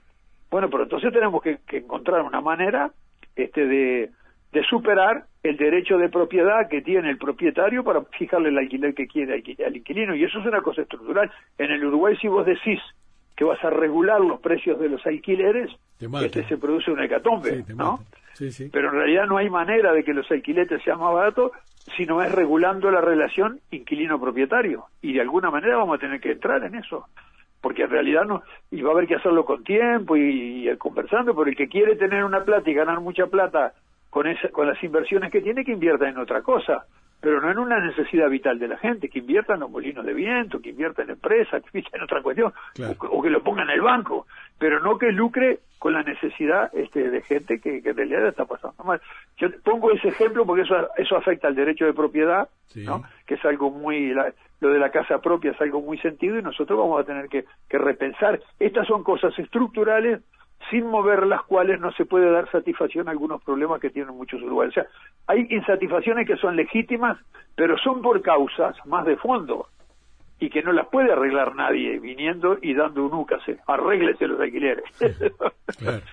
Bueno, 0.51 0.69
pero 0.69 0.83
entonces 0.83 1.13
tenemos 1.13 1.41
que, 1.41 1.59
que 1.65 1.77
encontrar 1.77 2.23
una 2.23 2.41
manera 2.41 2.91
este, 3.37 3.65
de, 3.65 4.09
de 4.51 4.63
superar 4.65 5.23
el 5.43 5.55
derecho 5.55 5.97
de 5.97 6.09
propiedad 6.09 6.67
que 6.69 6.81
tiene 6.81 7.09
el 7.09 7.17
propietario 7.17 7.85
para 7.85 8.01
fijarle 8.17 8.49
el 8.49 8.57
alquiler 8.57 8.93
que 8.93 9.07
quiere 9.07 9.41
al 9.65 9.77
inquilino. 9.77 10.13
Y 10.13 10.25
eso 10.25 10.39
es 10.39 10.45
una 10.45 10.59
cosa 10.59 10.81
estructural. 10.81 11.31
En 11.57 11.71
el 11.71 11.85
Uruguay, 11.85 12.17
si 12.17 12.27
vos 12.27 12.45
decís 12.45 12.81
que 13.37 13.45
vas 13.45 13.63
a 13.63 13.69
regular 13.69 14.19
los 14.19 14.41
precios 14.41 14.77
de 14.77 14.89
los 14.89 15.05
alquileres, 15.05 15.71
este 16.21 16.43
se 16.49 16.57
produce 16.57 16.91
una 16.91 17.05
hecatombe, 17.05 17.63
¿no? 17.77 18.01
Pero 18.73 18.89
en 18.89 18.95
realidad 18.95 19.25
no 19.25 19.37
hay 19.37 19.49
manera 19.49 19.93
de 19.93 20.03
que 20.03 20.13
los 20.13 20.29
alquileres 20.29 20.83
sean 20.83 20.99
más 20.99 21.13
baratos 21.13 21.53
si 21.95 22.05
no 22.05 22.21
es 22.21 22.31
regulando 22.31 22.89
la 22.91 23.01
relación 23.01 23.59
inquilino-propietario. 23.71 24.85
Y 25.01 25.13
de 25.13 25.21
alguna 25.21 25.51
manera 25.51 25.77
vamos 25.77 25.97
a 25.97 26.01
tener 26.01 26.19
que 26.19 26.31
entrar 26.31 26.63
en 26.63 26.75
eso 26.75 27.07
porque 27.65 27.81
en 27.81 27.89
realidad 27.89 28.25
no, 28.25 28.43
y 28.69 28.83
va 28.83 28.91
a 28.91 28.93
haber 28.93 29.07
que 29.07 29.15
hacerlo 29.15 29.43
con 29.43 29.63
tiempo 29.63 30.15
y, 30.15 30.69
y, 30.69 30.77
conversando, 30.77 31.35
pero 31.35 31.49
el 31.49 31.55
que 31.55 31.67
quiere 31.67 31.95
tener 31.95 32.23
una 32.23 32.43
plata 32.43 32.69
y 32.69 32.75
ganar 32.75 32.99
mucha 32.99 33.25
plata 33.25 33.73
con, 34.11 34.27
esa, 34.27 34.49
con 34.49 34.67
las 34.67 34.83
inversiones 34.83 35.31
que 35.31 35.41
tiene 35.41 35.65
que 35.65 35.71
invierta 35.71 36.07
en 36.07 36.19
otra 36.19 36.43
cosa. 36.43 36.85
Pero 37.25 37.41
no 37.41 37.50
en 37.50 37.58
una 37.58 37.79
necesidad 37.79 38.29
vital 38.29 38.60
de 38.60 38.67
la 38.67 38.77
gente, 38.77 39.10
que 39.10 39.17
inviertan 39.17 39.55
en 39.55 39.62
los 39.62 39.72
molinos 39.72 40.05
de 40.05 40.13
viento, 40.13 40.62
que 40.62 40.70
inviertan 40.70 41.05
en 41.05 41.13
empresas, 41.13 41.60
que 41.63 41.70
inviertan 41.70 42.00
en 42.00 42.03
otra 42.03 42.22
cuestión, 42.22 42.53
o, 43.10 43.20
que 43.24 43.32
lo 43.32 43.41
pongan 43.41 43.67
en 43.67 43.77
el 43.77 43.82
banco, 43.82 44.27
pero 44.60 44.79
no 44.79 45.00
que 45.00 45.12
lucre 45.12 45.62
con 45.79 45.94
la 45.94 46.03
necesidad 46.03 46.70
este, 46.75 47.10
de 47.10 47.24
gente 47.24 47.60
que, 47.60 47.82
que 47.82 47.89
en 47.89 47.98
realidad 47.98 48.27
está 48.27 48.46
pasando 48.46 48.84
mal. 48.84 49.01
Yo 49.38 49.48
pongo 49.63 49.91
ese 49.91 50.10
ejemplo 50.10 50.46
porque 50.46 50.62
eso, 50.62 50.75
eso 50.98 51.17
afecta 51.17 51.48
al 51.48 51.55
derecho 51.55 51.86
de 51.86 51.94
propiedad, 51.94 52.48
¿no? 52.75 53.01
que 53.25 53.34
es 53.34 53.46
algo 53.46 53.72
muy, 53.72 54.13
lo 54.13 54.70
de 54.70 54.77
la 54.77 54.91
casa 54.91 55.17
propia 55.20 55.50
es 55.50 55.62
algo 55.62 55.82
muy 55.82 55.98
sentido 55.98 56.38
y 56.38 56.44
nosotros 56.44 56.77
vamos 56.77 57.01
a 57.01 57.05
tener 57.05 57.27
que, 57.27 57.46
que 57.67 57.79
repensar. 57.79 58.39
Estas 58.60 58.86
son 58.86 59.03
cosas 59.03 59.34
estructurales 59.39 60.22
sin 60.69 60.88
mover 60.88 61.27
las 61.27 61.43
cuales 61.43 61.79
no 61.79 61.91
se 61.93 62.05
puede 62.05 62.31
dar 62.31 62.50
satisfacción 62.51 63.07
a 63.07 63.12
algunos 63.12 63.43
problemas 63.43 63.79
que 63.79 63.89
tienen 63.89 64.15
muchos 64.15 64.41
uruguayos. 64.41 64.71
O 64.71 64.81
sea, 64.81 64.88
hay 65.27 65.47
insatisfacciones 65.50 66.27
que 66.27 66.38
son 66.38 66.55
legítimas, 66.55 67.17
pero 67.55 67.77
son 67.77 68.01
por 68.01 68.21
causas 68.21 68.75
más 68.85 69.05
de 69.05 69.17
fondo 69.17 69.67
y 70.39 70.50
que 70.50 70.63
no 70.63 70.74
las 70.74 70.88
puede 70.88 71.12
arreglar 71.12 71.55
nadie 71.55 72.00
viniendo 72.00 72.57
y 72.62 72.74
dando 72.74 73.05
un 73.05 73.13
úcase. 73.13 73.59
Arréglese 73.67 74.27
los 74.27 74.39
alquileres. 74.39 74.85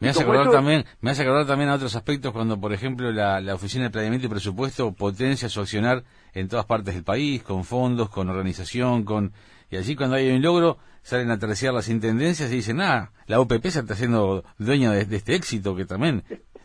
Me 0.00 0.08
hace, 0.08 0.24
acordar 0.24 0.50
también, 0.50 0.84
me 1.00 1.12
hace 1.12 1.22
acordar 1.22 1.46
también 1.46 1.70
a 1.70 1.76
otros 1.76 1.94
aspectos 1.94 2.32
cuando, 2.32 2.60
por 2.60 2.72
ejemplo, 2.72 3.12
la, 3.12 3.40
la 3.40 3.54
Oficina 3.54 3.84
de 3.84 3.90
Planeamiento 3.90 4.26
y 4.26 4.30
Presupuesto 4.30 4.92
potencia 4.92 5.48
su 5.48 5.60
accionar 5.60 6.02
en 6.34 6.48
todas 6.48 6.66
partes 6.66 6.94
del 6.94 7.04
país, 7.04 7.44
con 7.44 7.62
fondos, 7.62 8.10
con 8.10 8.28
organización, 8.28 9.04
con 9.04 9.32
y 9.70 9.76
allí 9.76 9.94
cuando 9.94 10.16
hay 10.16 10.30
un 10.30 10.42
logro 10.42 10.78
salen 11.02 11.30
a 11.30 11.38
terciar 11.38 11.74
las 11.74 11.88
intendencias 11.88 12.50
y 12.52 12.56
dicen, 12.56 12.80
ah, 12.80 13.10
la 13.26 13.40
OPP 13.40 13.66
se 13.66 13.80
está 13.80 13.94
haciendo 13.94 14.44
dueña 14.58 14.92
de, 14.92 15.16
este 15.16 15.34
éxito 15.34 15.76
que 15.76 15.84
también 15.84 16.22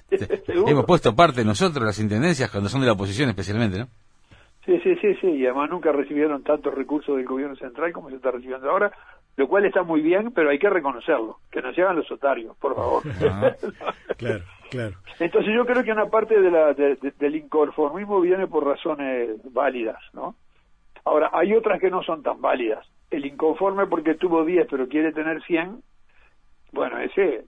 hemos 0.68 0.86
puesto 0.86 1.16
parte 1.16 1.44
nosotros, 1.44 1.86
las 1.86 2.00
intendencias, 2.00 2.50
cuando 2.50 2.70
son 2.70 2.82
de 2.82 2.88
la 2.88 2.94
oposición 2.94 3.30
especialmente, 3.30 3.80
¿no? 3.80 3.88
Sí, 4.66 4.78
sí, 4.84 4.96
sí, 4.98 5.16
sí, 5.22 5.28
y 5.28 5.46
además 5.46 5.70
nunca 5.70 5.94
recibieron 5.94 6.44
tantos 6.44 6.74
recursos 6.74 7.16
del 7.16 7.26
gobierno 7.26 7.56
central 7.56 7.94
como 7.94 8.10
se 8.10 8.18
está 8.18 8.32
recibiendo 8.32 8.70
ahora, 8.70 8.92
lo 9.38 9.48
cual 9.48 9.66
está 9.66 9.84
muy 9.84 10.02
bien, 10.02 10.32
pero 10.32 10.50
hay 10.50 10.60
que 10.60 10.70
reconocerlo, 10.70 11.38
que 11.50 11.62
no 11.62 11.74
se 11.74 11.82
hagan 11.82 11.96
los 11.96 12.12
otarios, 12.12 12.56
por 12.58 12.76
favor. 12.76 13.04
claro, 14.18 14.44
claro. 14.70 14.96
Entonces 15.20 15.54
yo 15.56 15.66
creo 15.66 15.84
que 15.86 15.92
una 15.92 16.08
parte 16.08 16.40
de 16.40 16.52
la, 16.52 16.74
del 16.74 17.36
inconformismo 17.36 18.20
viene 18.20 18.46
por 18.48 18.66
razones 18.66 19.40
válidas, 19.54 20.00
¿no? 20.14 20.36
Ahora, 21.06 21.30
hay 21.32 21.54
otras 21.54 21.80
que 21.80 21.90
no 21.90 22.04
son 22.04 22.22
tan 22.22 22.42
válidas 22.42 22.86
el 23.12 23.26
inconforme 23.26 23.88
porque 23.88 24.16
tuvo 24.16 24.44
10 24.44 24.68
pero 24.70 24.88
quiere 24.88 25.12
tener 25.12 25.42
100, 25.44 25.82
bueno, 26.72 27.00
ese 27.00 27.46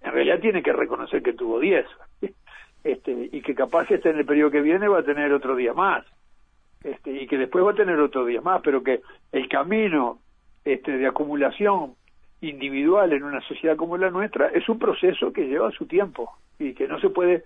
en 0.00 0.12
realidad 0.12 0.40
tiene 0.40 0.62
que 0.62 0.72
reconocer 0.72 1.22
que 1.22 1.32
tuvo 1.32 1.60
10 1.60 1.86
este, 2.84 3.28
y 3.32 3.40
que 3.42 3.54
capaz 3.54 3.90
este 3.90 4.10
en 4.10 4.18
el 4.18 4.26
periodo 4.26 4.50
que 4.50 4.60
viene 4.60 4.88
va 4.88 5.00
a 5.00 5.04
tener 5.04 5.32
otro 5.32 5.56
día 5.56 5.72
más 5.72 6.04
este, 6.82 7.10
y 7.10 7.26
que 7.26 7.38
después 7.38 7.64
va 7.64 7.72
a 7.72 7.74
tener 7.74 7.98
otro 7.98 8.24
día 8.24 8.40
más, 8.40 8.60
pero 8.62 8.82
que 8.82 9.00
el 9.32 9.48
camino 9.48 10.20
este, 10.64 10.96
de 10.96 11.06
acumulación 11.06 11.94
individual 12.40 13.12
en 13.12 13.24
una 13.24 13.40
sociedad 13.40 13.76
como 13.76 13.96
la 13.96 14.10
nuestra 14.10 14.48
es 14.48 14.68
un 14.68 14.78
proceso 14.78 15.32
que 15.32 15.48
lleva 15.48 15.72
su 15.72 15.86
tiempo 15.86 16.36
y 16.58 16.72
que 16.74 16.86
no 16.86 17.00
se 17.00 17.10
puede 17.10 17.44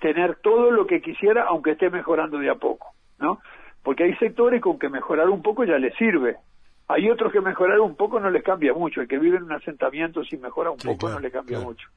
tener 0.00 0.36
todo 0.36 0.70
lo 0.70 0.86
que 0.86 1.00
quisiera 1.00 1.44
aunque 1.44 1.72
esté 1.72 1.90
mejorando 1.90 2.38
de 2.38 2.50
a 2.50 2.56
poco, 2.56 2.88
¿no? 3.18 3.38
Porque 3.82 4.04
hay 4.04 4.16
sectores 4.16 4.60
con 4.60 4.78
que 4.78 4.88
mejorar 4.88 5.28
un 5.28 5.42
poco 5.42 5.64
ya 5.64 5.78
les 5.78 5.94
sirve, 5.94 6.36
hay 6.88 7.10
otros 7.10 7.32
que 7.32 7.40
mejorar 7.40 7.80
un 7.80 7.96
poco 7.96 8.20
no 8.20 8.30
les 8.30 8.42
cambia 8.42 8.72
mucho. 8.72 9.00
El 9.00 9.08
que 9.08 9.18
vive 9.18 9.36
en 9.36 9.44
un 9.44 9.52
asentamiento 9.52 10.24
si 10.24 10.36
mejora 10.36 10.70
un 10.70 10.78
poco 10.78 11.08
no 11.08 11.18
le 11.18 11.30
cambia 11.30 11.60
mucho. 11.60 11.88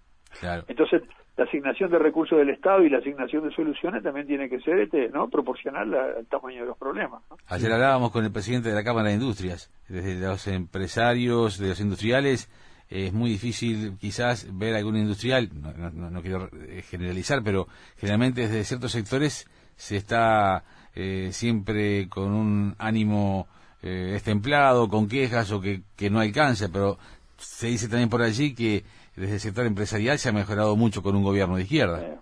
Entonces, 0.68 1.04
la 1.38 1.46
asignación 1.46 1.90
de 1.90 2.00
recursos 2.00 2.38
del 2.38 2.50
Estado 2.50 2.84
y 2.84 2.90
la 2.90 3.00
asignación 3.00 3.48
de 3.48 3.56
soluciones 3.56 4.04
también 4.04 4.28
tiene 4.28 4.50
que 4.50 4.60
ser 4.60 4.80
este, 4.80 5.10
¿no? 5.10 5.30
proporcional 5.30 5.94
al 5.94 6.26
tamaño 6.28 6.62
de 6.62 6.68
los 6.68 6.78
problemas. 6.78 7.24
Ayer 7.48 7.72
hablábamos 7.72 8.12
con 8.12 8.26
el 8.26 8.32
presidente 8.32 8.70
de 8.70 8.76
la 8.76 8.84
Cámara 8.84 9.10
de 9.10 9.16
Industrias, 9.16 9.72
desde 9.88 10.20
los 10.20 10.48
empresarios, 10.48 11.58
de 11.58 11.70
los 11.70 11.80
industriales, 11.80 12.50
es 12.90 13.14
muy 13.14 13.30
difícil 13.30 13.98
quizás 14.00 14.48
ver 14.52 14.76
algún 14.76 14.98
industrial, 14.98 15.50
no, 15.94 16.22
quiero 16.22 16.50
eh, 16.54 16.82
generalizar, 16.82 17.44
pero 17.44 17.68
generalmente 17.98 18.42
desde 18.42 18.64
ciertos 18.64 18.92
sectores 18.92 19.48
se 19.76 19.96
está 19.96 20.64
eh, 20.96 21.30
siempre 21.32 22.10
con 22.10 22.34
un 22.34 22.76
ánimo 22.80 23.48
eh, 23.82 24.14
es 24.16 24.24
templado, 24.24 24.90
con 24.90 25.08
quejas 25.08 25.52
o 25.52 25.62
que, 25.62 25.82
que 25.98 26.10
no 26.10 26.20
alcanza, 26.20 26.68
pero 26.72 26.98
se 27.38 27.68
dice 27.68 27.88
también 27.88 28.10
por 28.10 28.22
allí 28.22 28.54
que 28.54 28.84
desde 29.16 29.36
el 29.36 29.40
sector 29.40 29.66
empresarial 29.66 30.18
se 30.18 30.30
ha 30.30 30.34
mejorado 30.34 30.76
mucho 30.76 31.02
con 31.02 31.16
un 31.16 31.24
gobierno 31.24 31.56
de 31.56 31.64
izquierda. 31.64 32.22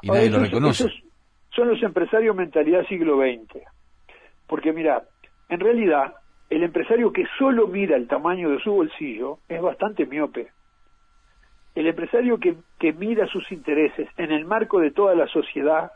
Y 0.00 0.08
nadie 0.08 0.30
lo 0.30 0.40
reconoce. 0.40 0.88
son 1.54 1.68
los 1.68 1.82
empresarios 1.82 2.34
mentalidad 2.34 2.86
siglo 2.88 3.18
XX. 3.18 3.62
Porque 4.46 4.72
mira, 4.72 5.04
en 5.48 5.60
realidad 5.60 6.14
el 6.50 6.62
empresario 6.64 7.12
que 7.12 7.24
solo 7.38 7.66
mira 7.66 7.96
el 7.96 8.08
tamaño 8.08 8.50
de 8.50 8.60
su 8.60 8.72
bolsillo 8.72 9.38
es 9.48 9.60
bastante 9.62 10.04
miope. 10.04 10.48
El 11.74 11.86
empresario 11.86 12.38
que, 12.38 12.56
que 12.78 12.92
mira 12.92 13.26
sus 13.28 13.50
intereses 13.50 14.08
en 14.18 14.32
el 14.32 14.44
marco 14.44 14.80
de 14.80 14.90
toda 14.90 15.14
la 15.14 15.26
sociedad 15.28 15.92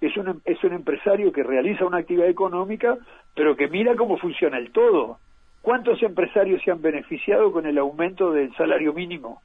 es 0.00 0.16
un, 0.16 0.40
es 0.44 0.62
un 0.62 0.72
empresario 0.72 1.32
que 1.32 1.42
realiza 1.42 1.84
una 1.84 1.98
actividad 1.98 2.28
económica, 2.28 2.96
pero 3.38 3.54
que 3.54 3.68
mira 3.68 3.94
cómo 3.94 4.18
funciona 4.18 4.58
el 4.58 4.72
todo. 4.72 5.18
¿Cuántos 5.62 6.02
empresarios 6.02 6.60
se 6.64 6.72
han 6.72 6.82
beneficiado 6.82 7.52
con 7.52 7.66
el 7.66 7.78
aumento 7.78 8.32
del 8.32 8.52
salario 8.56 8.92
mínimo? 8.92 9.40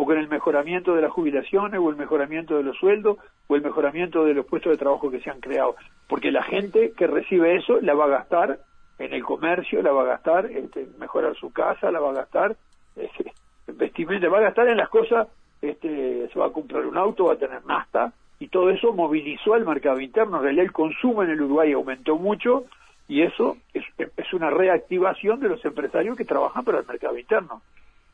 o 0.00 0.04
con 0.04 0.16
el 0.16 0.28
mejoramiento 0.28 0.94
de 0.94 1.02
las 1.02 1.10
jubilaciones, 1.10 1.80
o 1.80 1.90
el 1.90 1.96
mejoramiento 1.96 2.56
de 2.56 2.62
los 2.62 2.76
sueldos, 2.76 3.18
o 3.48 3.56
el 3.56 3.62
mejoramiento 3.62 4.24
de 4.24 4.32
los 4.32 4.46
puestos 4.46 4.70
de 4.70 4.76
trabajo 4.76 5.10
que 5.10 5.18
se 5.18 5.28
han 5.28 5.40
creado. 5.40 5.74
Porque 6.06 6.30
la 6.30 6.44
gente 6.44 6.92
que 6.96 7.08
recibe 7.08 7.56
eso 7.56 7.80
la 7.80 7.94
va 7.94 8.04
a 8.04 8.18
gastar 8.18 8.60
en 9.00 9.12
el 9.12 9.24
comercio, 9.24 9.82
la 9.82 9.90
va 9.90 10.02
a 10.02 10.06
gastar 10.14 10.46
este, 10.52 10.86
mejorar 11.00 11.34
su 11.34 11.52
casa, 11.52 11.90
la 11.90 11.98
va 11.98 12.10
a 12.10 12.14
gastar 12.14 12.54
este, 12.94 13.32
vestimenta, 13.66 14.28
va 14.28 14.38
a 14.38 14.42
gastar 14.42 14.68
en 14.68 14.76
las 14.76 14.88
cosas, 14.88 15.26
este, 15.60 16.28
se 16.32 16.38
va 16.38 16.46
a 16.46 16.52
comprar 16.52 16.86
un 16.86 16.96
auto, 16.96 17.24
va 17.24 17.32
a 17.32 17.38
tener 17.38 17.66
nasta, 17.66 18.12
y 18.38 18.46
todo 18.46 18.70
eso 18.70 18.92
movilizó 18.92 19.54
al 19.54 19.66
mercado 19.66 19.98
interno. 19.98 20.36
En 20.36 20.44
realidad 20.44 20.66
el 20.66 20.72
consumo 20.72 21.24
en 21.24 21.30
el 21.30 21.42
Uruguay 21.42 21.72
aumentó 21.72 22.14
mucho 22.14 22.66
y 23.08 23.22
eso 23.22 23.56
es, 23.72 23.84
es 23.98 24.32
una 24.34 24.50
reactivación 24.50 25.40
de 25.40 25.48
los 25.48 25.64
empresarios 25.64 26.16
que 26.16 26.24
trabajan 26.24 26.64
para 26.64 26.78
el 26.78 26.86
mercado 26.86 27.18
interno. 27.18 27.62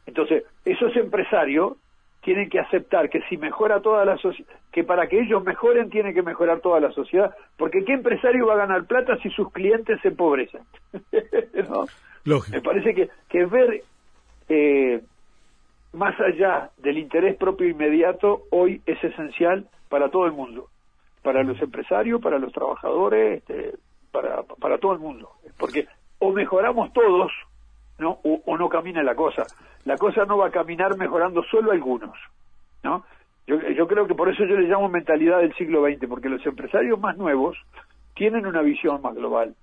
Entonces, 0.06 0.44
esos 0.64 0.94
empresarios 0.96 1.76
tienen 2.22 2.48
que 2.48 2.58
aceptar 2.58 3.10
que 3.10 3.20
si 3.28 3.36
mejora 3.36 3.80
toda 3.80 4.04
la 4.04 4.16
sociedad, 4.16 4.50
que 4.72 4.82
para 4.82 5.08
que 5.08 5.20
ellos 5.20 5.44
mejoren 5.44 5.90
tiene 5.90 6.14
que 6.14 6.22
mejorar 6.22 6.60
toda 6.60 6.80
la 6.80 6.90
sociedad, 6.92 7.34
porque 7.58 7.84
¿qué 7.84 7.92
empresario 7.92 8.46
va 8.46 8.54
a 8.54 8.66
ganar 8.66 8.86
plata 8.86 9.18
si 9.18 9.28
sus 9.30 9.52
clientes 9.52 10.00
se 10.00 10.08
empobrecen? 10.08 10.62
¿No? 11.68 12.40
Me 12.50 12.62
parece 12.62 12.94
que, 12.94 13.10
que 13.28 13.44
ver 13.44 13.82
eh, 14.48 15.02
más 15.92 16.18
allá 16.18 16.70
del 16.78 16.96
interés 16.96 17.36
propio 17.36 17.68
inmediato 17.68 18.44
hoy 18.50 18.80
es 18.86 19.02
esencial 19.04 19.68
para 19.90 20.08
todo 20.08 20.24
el 20.24 20.32
mundo, 20.32 20.68
para 21.22 21.42
los 21.42 21.60
empresarios, 21.60 22.22
para 22.22 22.38
los 22.38 22.52
trabajadores, 22.52 23.38
este, 23.38 23.74
para, 24.14 24.44
para 24.44 24.78
todo 24.78 24.92
el 24.92 25.00
mundo, 25.00 25.28
porque 25.58 25.88
o 26.20 26.32
mejoramos 26.32 26.92
todos, 26.92 27.32
¿no? 27.98 28.20
O, 28.22 28.56
no 28.56 28.68
camina 28.68 29.02
la 29.02 29.16
cosa. 29.16 29.42
La 29.84 29.98
cosa 29.98 30.24
no 30.24 30.38
va 30.38 30.46
a 30.46 30.52
caminar 30.52 30.96
mejorando 30.96 31.42
solo 31.50 31.72
algunos, 31.72 32.16
¿no? 32.84 33.04
Yo, 33.46 33.60
yo 33.60 33.88
creo 33.88 34.06
que 34.06 34.14
por 34.14 34.30
eso 34.30 34.44
yo 34.44 34.56
le 34.56 34.68
llamo 34.68 34.88
mentalidad 34.88 35.40
del 35.40 35.54
siglo 35.56 35.84
XX, 35.84 36.06
porque 36.08 36.28
los 36.28 36.46
empresarios 36.46 36.98
más 36.98 37.16
nuevos 37.18 37.58
tienen 38.14 38.46
una 38.46 38.62
visión 38.62 39.02
más 39.02 39.14
global 39.16 39.54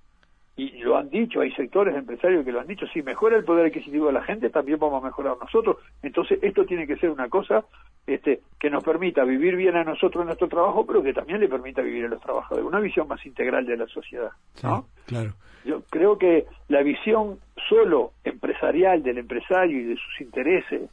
y 0.54 0.82
lo 0.82 0.98
han 0.98 1.08
dicho, 1.08 1.40
hay 1.40 1.50
sectores 1.52 1.96
empresarios 1.96 2.44
que 2.44 2.52
lo 2.52 2.60
han 2.60 2.66
dicho, 2.66 2.86
si 2.88 3.02
mejora 3.02 3.36
el 3.36 3.44
poder 3.44 3.66
adquisitivo 3.66 4.08
de 4.08 4.12
la 4.12 4.22
gente, 4.22 4.50
también 4.50 4.78
vamos 4.78 5.02
a 5.02 5.06
mejorar 5.06 5.36
nosotros. 5.40 5.78
Entonces, 6.02 6.38
esto 6.42 6.66
tiene 6.66 6.86
que 6.86 6.96
ser 6.96 7.10
una 7.10 7.28
cosa 7.30 7.64
este, 8.06 8.40
que 8.58 8.68
nos 8.68 8.84
permita 8.84 9.24
vivir 9.24 9.56
bien 9.56 9.76
a 9.76 9.84
nosotros 9.84 10.22
en 10.22 10.26
nuestro 10.26 10.48
trabajo, 10.48 10.84
pero 10.84 11.02
que 11.02 11.14
también 11.14 11.40
le 11.40 11.48
permita 11.48 11.80
vivir 11.80 12.04
a 12.04 12.08
los 12.08 12.20
trabajadores, 12.20 12.66
una 12.66 12.80
visión 12.80 13.08
más 13.08 13.24
integral 13.24 13.64
de 13.64 13.76
la 13.78 13.86
sociedad. 13.86 14.30
¿no? 14.62 14.86
claro. 15.06 15.32
Yo 15.64 15.82
creo 15.88 16.18
que 16.18 16.46
la 16.68 16.82
visión 16.82 17.38
solo 17.68 18.12
empresarial 18.24 19.02
del 19.02 19.18
empresario 19.18 19.78
y 19.78 19.84
de 19.84 19.96
sus 19.96 20.20
intereses 20.20 20.90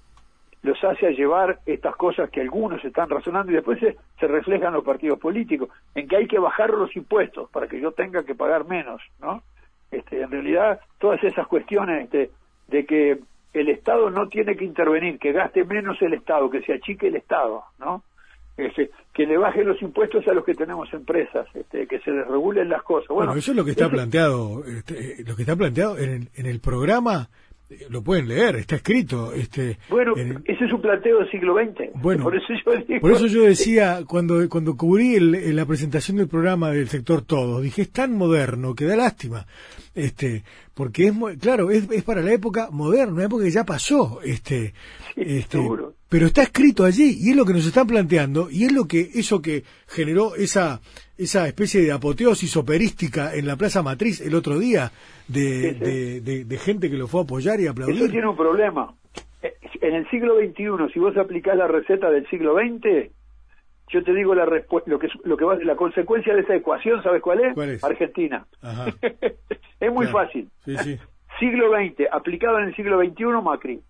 los 0.62 0.82
hace 0.84 1.08
a 1.08 1.12
llevar 1.12 1.60
estas 1.66 1.96
cosas 1.96 2.30
que 2.30 2.42
algunos 2.42 2.84
están 2.84 3.10
razonando 3.10 3.52
y 3.52 3.56
después 3.56 3.80
se, 3.80 3.98
se 4.20 4.28
reflejan 4.28 4.74
los 4.74 4.84
partidos 4.84 5.18
políticos, 5.18 5.70
en 5.96 6.08
que 6.08 6.18
hay 6.18 6.28
que 6.28 6.38
bajar 6.38 6.70
los 6.70 6.96
impuestos 6.96 7.50
para 7.50 7.68
que 7.68 7.80
yo 7.80 7.94
tenga 7.94 8.24
que 8.24 8.36
pagar 8.36 8.66
menos, 8.66 9.02
¿no? 9.20 9.42
Este, 9.92 10.22
en 10.22 10.32
realidad, 10.32 10.80
todas 11.00 11.24
esas 11.24 11.48
cuestiones 11.48 12.06
este, 12.06 12.32
de 12.68 12.86
que 12.86 13.20
el 13.54 13.70
Estado 13.70 14.10
no 14.10 14.28
tiene 14.28 14.56
que 14.56 14.66
intervenir, 14.66 15.18
que 15.18 15.32
gaste 15.32 15.64
menos 15.66 16.00
el 16.02 16.14
Estado, 16.14 16.50
que 16.50 16.62
se 16.62 16.74
achique 16.74 17.08
el 17.08 17.16
Estado, 17.16 17.64
¿no? 17.80 18.04
Este, 18.58 18.92
que 19.14 19.26
le 19.26 19.38
baje 19.38 19.64
los 19.64 19.82
impuestos 19.82 20.28
a 20.28 20.34
los 20.34 20.44
que 20.44 20.54
tenemos 20.54 20.94
empresas, 20.94 21.48
este, 21.56 21.88
que 21.88 22.00
se 22.00 22.12
desregulen 22.12 22.68
las 22.68 22.84
cosas. 22.84 23.08
Bueno, 23.08 23.34
eso 23.34 23.52
es 23.52 23.58
lo 23.58 23.64
que 23.64 23.72
está 23.72 23.90
planteado, 23.90 24.66
este, 24.66 25.24
lo 25.26 25.36
que 25.36 25.44
está 25.44 25.56
planteado 25.56 25.98
en 25.98 26.10
el, 26.10 26.30
en 26.36 26.46
el 26.46 26.60
programa 26.60 27.30
lo 27.90 28.02
pueden 28.02 28.28
leer, 28.28 28.56
está 28.56 28.78
escrito. 28.78 29.34
Este, 29.34 29.78
bueno, 29.90 30.14
ese 30.18 30.66
es 30.66 30.74
un 30.74 30.82
planteo 30.82 31.20
del 31.20 31.30
siglo 31.30 31.56
XX. 31.56 31.92
Bueno, 32.02 32.24
por 32.24 32.36
eso 32.36 32.48
yo, 32.54 33.00
por 33.00 33.12
eso 33.12 33.28
yo 33.28 33.44
decía, 33.44 34.04
cuando, 34.08 34.48
cuando 34.50 34.76
cubrí 34.76 35.16
el, 35.16 35.56
la 35.56 35.66
presentación 35.66 36.18
del 36.18 36.28
programa 36.28 36.72
del 36.72 36.88
sector 36.88 37.22
todo, 37.22 37.62
dije, 37.62 37.84
es 37.84 37.92
tan 37.92 38.16
moderno 38.16 38.74
que 38.74 38.86
da 38.86 38.96
lástima. 38.96 39.46
Este, 39.94 40.44
porque 40.74 41.08
es, 41.08 41.14
claro, 41.40 41.72
es, 41.72 41.90
es 41.92 42.04
para 42.04 42.22
la 42.22 42.34
época 42.34 42.70
moderna, 42.72 43.14
una 43.14 43.26
época 43.26 43.44
que 43.44 43.52
ya 43.52 43.66
pasó. 43.66 44.22
Este, 44.24 44.74
este, 45.16 45.60
pero 46.10 46.26
está 46.26 46.42
escrito 46.42 46.84
allí 46.84 47.18
y 47.20 47.30
es 47.30 47.36
lo 47.36 47.46
que 47.46 47.54
nos 47.54 47.66
están 47.66 47.88
planteando 47.88 48.50
y 48.50 48.66
es 48.66 48.74
lo 48.74 48.86
que, 48.86 49.02
eso 49.14 49.42
que 49.42 49.64
generó 49.88 50.36
esa, 50.36 50.82
esa 51.18 51.48
especie 51.48 51.82
de 51.82 51.92
apoteosis 51.92 52.58
operística 52.58 53.36
en 53.36 53.46
la 53.46 53.56
Plaza 53.56 53.84
Matriz 53.84 54.20
el 54.20 54.34
otro 54.34 54.58
día 54.58 54.92
de, 55.28 56.22
de, 56.22 56.58
gente 56.58 56.90
que 56.90 56.98
lo 56.98 57.08
fue 57.08 57.22
a 57.22 57.24
apoyar 57.24 57.60
y 57.60 57.68
aplaudir. 57.68 58.04
Eso 58.04 58.12
tiene 58.12 58.28
un 58.28 58.36
problema. 58.36 58.94
Eh, 59.44 59.54
en 59.82 59.96
el 59.96 60.10
siglo 60.10 60.36
XXI, 60.40 60.92
si 60.92 61.00
vos 61.00 61.16
aplicás 61.16 61.56
la 61.56 61.68
receta 61.68 62.10
del 62.10 62.28
siglo 62.28 62.56
XX, 62.56 63.12
yo 63.90 64.04
te 64.04 64.14
digo 64.14 64.36
la 64.36 64.46
lo 64.46 65.00
que 65.00 65.08
lo 65.24 65.38
que 65.38 65.46
va, 65.46 65.56
la 65.58 65.76
consecuencia 65.76 66.34
de 66.34 66.42
esa 66.42 66.56
ecuación, 66.56 67.02
¿sabes 67.04 67.22
cuál 67.22 67.40
es? 67.42 67.84
Argentina. 67.84 68.46
es 69.80 69.94
muy 69.94 70.08
fácil. 70.08 70.50
siglo 71.40 71.72
XX, 71.72 72.08
aplicado 72.12 72.60
en 72.60 72.66
el 72.66 72.76
siglo 72.76 73.00
XXI, 73.00 73.26
Macri. 73.44 73.82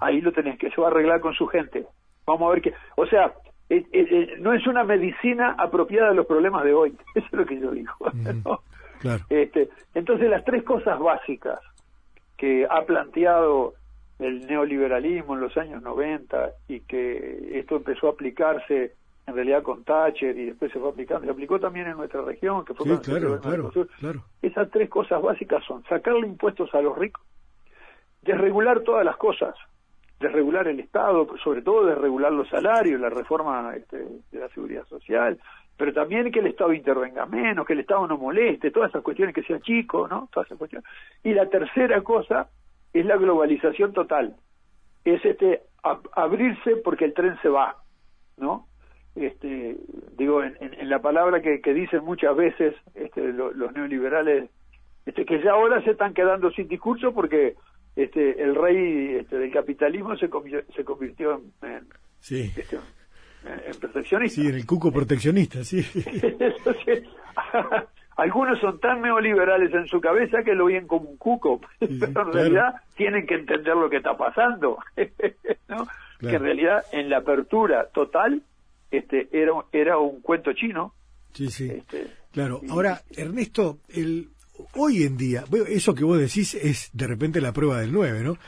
Ahí 0.00 0.20
lo 0.20 0.32
tenés, 0.32 0.58
que 0.58 0.70
se 0.70 0.80
va 0.80 0.88
a 0.88 0.90
arreglar 0.90 1.20
con 1.20 1.34
su 1.34 1.46
gente. 1.46 1.86
Vamos 2.26 2.48
a 2.48 2.54
ver 2.54 2.62
qué. 2.62 2.74
O 2.96 3.06
sea, 3.06 3.32
no 4.38 4.52
es 4.52 4.66
una 4.66 4.84
medicina 4.84 5.54
apropiada 5.58 6.10
de 6.10 6.14
los 6.14 6.26
problemas 6.26 6.64
de 6.64 6.74
hoy. 6.74 6.96
Eso 7.14 7.26
es 7.26 7.32
lo 7.32 7.46
que 7.46 7.60
yo 7.60 7.70
digo. 7.70 7.92
Este, 9.28 9.68
entonces, 9.94 10.28
las 10.28 10.44
tres 10.44 10.64
cosas 10.64 10.98
básicas 10.98 11.60
que 12.36 12.66
ha 12.68 12.82
planteado 12.84 13.74
el 14.18 14.46
neoliberalismo 14.46 15.34
en 15.34 15.40
los 15.40 15.56
años 15.56 15.82
90 15.82 16.50
y 16.68 16.80
que 16.80 17.58
esto 17.58 17.76
empezó 17.76 18.08
a 18.08 18.10
aplicarse 18.10 18.94
en 19.26 19.34
realidad 19.34 19.62
con 19.62 19.84
Thatcher 19.84 20.36
y 20.38 20.46
después 20.46 20.72
se 20.72 20.78
fue 20.78 20.88
aplicando, 20.88 21.26
se 21.26 21.30
aplicó 21.30 21.60
también 21.60 21.86
en 21.86 21.98
nuestra 21.98 22.22
región, 22.22 22.64
que 22.64 22.72
fue 22.74 22.86
sí, 22.86 23.02
claro, 23.02 23.38
claro, 23.40 23.70
claro. 24.00 24.24
Esas 24.40 24.70
tres 24.70 24.88
cosas 24.88 25.20
básicas 25.20 25.62
son 25.64 25.84
sacarle 25.84 26.26
impuestos 26.26 26.74
a 26.74 26.80
los 26.80 26.96
ricos, 26.96 27.22
desregular 28.28 28.80
todas 28.80 29.04
las 29.04 29.16
cosas, 29.16 29.54
desregular 30.20 30.68
el 30.68 30.80
Estado, 30.80 31.26
sobre 31.42 31.62
todo 31.62 31.86
desregular 31.86 32.30
los 32.30 32.48
salarios, 32.48 33.00
la 33.00 33.08
reforma 33.08 33.72
este, 33.74 33.96
de 33.96 34.38
la 34.38 34.48
seguridad 34.50 34.84
social, 34.86 35.38
pero 35.76 35.92
también 35.94 36.30
que 36.30 36.40
el 36.40 36.48
Estado 36.48 36.72
intervenga 36.74 37.24
menos, 37.24 37.66
que 37.66 37.72
el 37.72 37.80
Estado 37.80 38.06
no 38.06 38.18
moleste, 38.18 38.70
todas 38.70 38.90
esas 38.90 39.02
cuestiones, 39.02 39.34
que 39.34 39.44
sea 39.44 39.60
chico, 39.60 40.06
¿no? 40.08 40.28
Todas 40.30 40.46
esas 40.48 40.58
cuestiones. 40.58 40.88
Y 41.24 41.32
la 41.32 41.46
tercera 41.46 42.02
cosa 42.02 42.48
es 42.92 43.06
la 43.06 43.16
globalización 43.16 43.92
total, 43.92 44.36
es 45.04 45.24
este 45.24 45.62
abrirse 46.12 46.76
porque 46.84 47.06
el 47.06 47.14
tren 47.14 47.38
se 47.40 47.48
va, 47.48 47.76
¿no? 48.36 48.66
Este, 49.14 49.76
digo, 50.18 50.42
en, 50.42 50.88
la 50.88 51.00
palabra 51.00 51.40
que, 51.40 51.60
dicen 51.72 52.04
muchas 52.04 52.36
veces 52.36 52.74
este, 52.94 53.32
los 53.32 53.72
neoliberales, 53.72 54.50
este, 55.06 55.24
que 55.24 55.42
ya 55.42 55.52
ahora 55.52 55.82
se 55.82 55.92
están 55.92 56.12
quedando 56.12 56.50
sin 56.50 56.68
discurso 56.68 57.14
porque 57.14 57.56
este, 57.98 58.40
el 58.40 58.54
rey 58.54 59.16
este, 59.16 59.38
del 59.38 59.50
capitalismo 59.50 60.16
se, 60.16 60.28
se 60.76 60.84
convirtió 60.84 61.42
en, 61.62 61.84
sí. 62.20 62.52
este, 62.56 62.76
en, 63.44 63.80
proteccionista. 63.80 64.40
Sí, 64.40 64.46
en 64.46 64.54
el 64.54 64.64
cuco 64.64 64.92
proteccionista, 64.92 65.64
sí. 65.64 65.84
algunos 68.16 68.60
son 68.60 68.78
tan 68.78 69.02
neoliberales 69.02 69.74
en 69.74 69.88
su 69.88 70.00
cabeza 70.00 70.44
que 70.44 70.54
lo 70.54 70.66
ven 70.66 70.86
como 70.86 71.10
un 71.10 71.16
cuco, 71.16 71.60
pero 71.80 72.22
en 72.22 72.32
realidad 72.32 72.74
tienen 72.96 73.26
que 73.26 73.34
entender 73.34 73.74
lo 73.74 73.90
que 73.90 73.96
está 73.96 74.16
pasando, 74.16 74.78
¿no? 75.68 75.88
Que 76.20 76.36
en 76.36 76.42
realidad 76.42 76.84
en 76.92 77.10
la 77.10 77.18
apertura 77.18 77.88
total 77.92 78.42
este 78.92 79.28
era 79.32 79.52
era 79.72 79.98
un 79.98 80.20
cuento 80.20 80.52
chino. 80.52 80.94
Sí, 81.32 81.48
sí. 81.50 81.68
Este, 81.68 82.06
claro. 82.32 82.60
Ahora, 82.70 83.00
Ernesto, 83.16 83.78
el 83.88 84.28
hoy 84.74 85.04
en 85.04 85.16
día, 85.16 85.44
eso 85.68 85.94
que 85.94 86.04
vos 86.04 86.18
decís 86.18 86.54
es 86.54 86.90
de 86.92 87.06
repente 87.06 87.40
la 87.40 87.52
prueba 87.52 87.80
del 87.80 87.92
9, 87.92 88.22
¿no? 88.22 88.38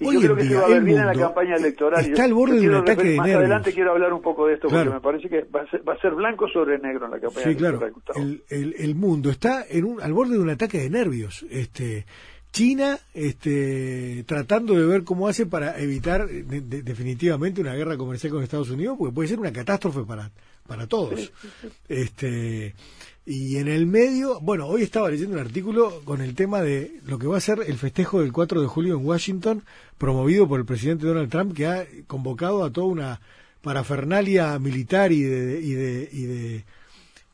hoy 0.00 0.16
en 0.16 0.36
día, 0.36 0.62
el 0.68 0.84
mundo 0.84 1.04
la 1.04 1.14
campaña 1.14 1.56
electoral. 1.56 2.04
Está 2.04 2.24
al 2.24 2.34
borde 2.34 2.60
de 2.60 2.68
un 2.68 2.74
ataque 2.76 3.08
de 3.08 3.16
Más 3.16 3.30
adelante 3.30 3.72
quiero 3.72 3.92
hablar 3.92 4.12
un 4.12 4.22
poco 4.22 4.46
de 4.46 4.54
esto, 4.54 4.68
porque 4.68 4.90
me 4.90 5.00
parece 5.00 5.28
que 5.28 5.42
va 5.44 5.62
a, 5.62 6.00
ser, 6.00 6.14
blanco 6.14 6.48
sobre 6.48 6.78
negro 6.78 7.06
en 7.06 7.12
la 7.12 7.20
campaña 7.20 7.44
sí, 7.44 7.50
electoral. 7.50 7.92
Claro. 8.04 8.20
El, 8.48 8.74
el, 8.78 8.94
mundo 8.94 9.30
está 9.30 9.64
en 9.68 9.84
un, 9.84 10.00
al 10.00 10.12
borde 10.12 10.34
de 10.34 10.40
un 10.40 10.50
ataque 10.50 10.78
de 10.78 10.90
nervios. 10.90 11.44
Este, 11.50 12.06
China 12.52 12.98
este, 13.12 14.24
tratando 14.26 14.74
de 14.74 14.86
ver 14.86 15.04
cómo 15.04 15.28
hace 15.28 15.46
para 15.46 15.78
evitar 15.78 16.26
definitivamente 16.28 17.60
una 17.60 17.74
guerra 17.74 17.96
comercial 17.96 18.32
con 18.32 18.42
Estados 18.42 18.70
Unidos, 18.70 18.96
porque 18.98 19.14
puede 19.14 19.28
ser 19.28 19.38
una 19.38 19.52
catástrofe 19.52 20.02
para, 20.04 20.30
para 20.68 20.86
todos. 20.86 21.32
Este, 21.88 22.74
y 23.26 23.56
en 23.56 23.66
el 23.66 23.86
medio, 23.86 24.38
bueno, 24.40 24.68
hoy 24.68 24.82
estaba 24.82 25.10
leyendo 25.10 25.34
un 25.34 25.40
artículo 25.40 26.02
con 26.04 26.20
el 26.20 26.34
tema 26.34 26.62
de 26.62 27.00
lo 27.04 27.18
que 27.18 27.26
va 27.26 27.38
a 27.38 27.40
ser 27.40 27.58
el 27.66 27.76
festejo 27.76 28.20
del 28.20 28.32
4 28.32 28.60
de 28.60 28.68
julio 28.68 28.94
en 28.94 29.04
Washington, 29.04 29.64
promovido 29.96 30.46
por 30.46 30.60
el 30.60 30.66
presidente 30.66 31.06
Donald 31.06 31.30
Trump, 31.30 31.56
que 31.56 31.66
ha 31.66 31.86
convocado 32.06 32.62
a 32.62 32.70
toda 32.70 32.86
una 32.86 33.20
parafernalia 33.62 34.58
militar 34.58 35.10
y 35.10 35.22
de, 35.22 35.60
y 35.60 35.72
de, 35.72 36.08
y 36.12 36.22
de, 36.22 36.64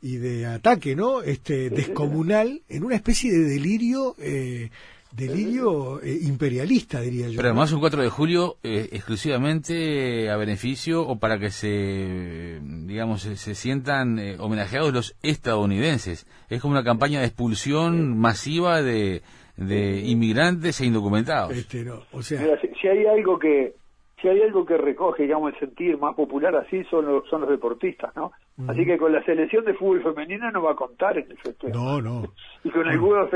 y 0.00 0.16
de 0.16 0.46
ataque, 0.46 0.96
¿no? 0.96 1.22
Este, 1.22 1.70
descomunal, 1.70 2.62
en 2.68 2.84
una 2.84 2.94
especie 2.94 3.32
de 3.32 3.44
delirio 3.44 4.14
eh, 4.18 4.70
delirio 5.14 6.00
eh, 6.02 6.18
imperialista, 6.22 7.00
diría 7.00 7.28
yo. 7.28 7.36
Pero 7.36 7.48
además 7.48 7.72
un 7.72 7.80
4 7.80 8.02
de 8.02 8.08
julio 8.08 8.56
eh, 8.62 8.88
exclusivamente 8.92 10.30
a 10.30 10.36
beneficio 10.36 11.02
o 11.06 11.18
para 11.18 11.38
que 11.38 11.50
se, 11.50 12.60
digamos, 12.60 13.22
se, 13.22 13.54
sientan 13.54 14.18
eh, 14.18 14.36
homenajeados 14.38 14.92
los 14.92 15.16
estadounidenses. 15.22 16.26
Es 16.50 16.60
como 16.60 16.72
una 16.72 16.84
campaña 16.84 17.20
de 17.20 17.26
expulsión 17.26 18.18
masiva 18.18 18.82
de, 18.82 19.22
de 19.56 20.00
inmigrantes 20.00 20.80
e 20.80 20.86
indocumentados. 20.86 21.56
Este, 21.56 21.88
o 21.90 22.22
sea... 22.22 22.40
si 22.80 22.88
hay 22.88 23.06
algo 23.06 23.38
que 23.38 23.74
si 24.20 24.28
hay 24.28 24.40
algo 24.40 24.64
que 24.64 24.78
recoge, 24.78 25.24
digamos, 25.24 25.52
el 25.52 25.60
sentir 25.60 25.98
más 25.98 26.14
popular 26.14 26.56
así 26.56 26.82
son 26.84 27.04
los, 27.04 27.28
son 27.28 27.42
los 27.42 27.50
deportistas, 27.50 28.14
¿no? 28.16 28.32
Así 28.68 28.86
que 28.86 28.96
con 28.96 29.12
la 29.12 29.20
selección 29.24 29.64
de 29.64 29.74
fútbol 29.74 30.00
femenina 30.00 30.48
no 30.52 30.62
va 30.62 30.72
a 30.72 30.76
contar 30.76 31.18
en 31.18 31.28
el 31.28 31.36
festejo. 31.38 31.76
No, 31.76 32.00
no. 32.00 32.22
Y 32.62 32.70
con 32.70 32.88
algunos 32.88 33.28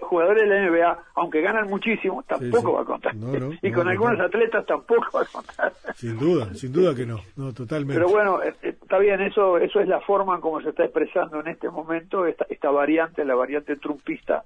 jugadores 0.00 0.42
de 0.42 0.46
la 0.46 0.68
NBA, 0.68 0.98
aunque 1.14 1.40
ganan 1.40 1.68
muchísimo, 1.68 2.22
tampoco 2.24 2.74
va 2.74 2.82
a 2.82 2.84
contar. 2.84 3.14
y 3.62 3.72
con 3.72 3.88
algunos 3.88 4.20
atletas 4.20 4.66
tampoco 4.66 5.06
va 5.14 5.22
a 5.22 5.24
contar. 5.24 5.72
Sin 5.94 6.18
duda, 6.18 6.52
sin 6.52 6.70
duda 6.70 6.94
que 6.94 7.06
no, 7.06 7.18
no, 7.36 7.54
totalmente. 7.54 7.94
Pero 7.94 8.10
bueno, 8.10 8.42
eh, 8.42 8.54
eh, 8.62 8.76
está 8.80 8.98
bien, 8.98 9.22
eso 9.22 9.56
eso 9.56 9.80
es 9.80 9.88
la 9.88 10.00
forma 10.00 10.34
en 10.34 10.42
como 10.42 10.60
se 10.60 10.68
está 10.68 10.84
expresando 10.84 11.40
en 11.40 11.48
este 11.48 11.70
momento 11.70 12.26
esta, 12.26 12.44
esta 12.50 12.70
variante, 12.70 13.24
la 13.24 13.34
variante 13.34 13.76
trumpista, 13.76 14.44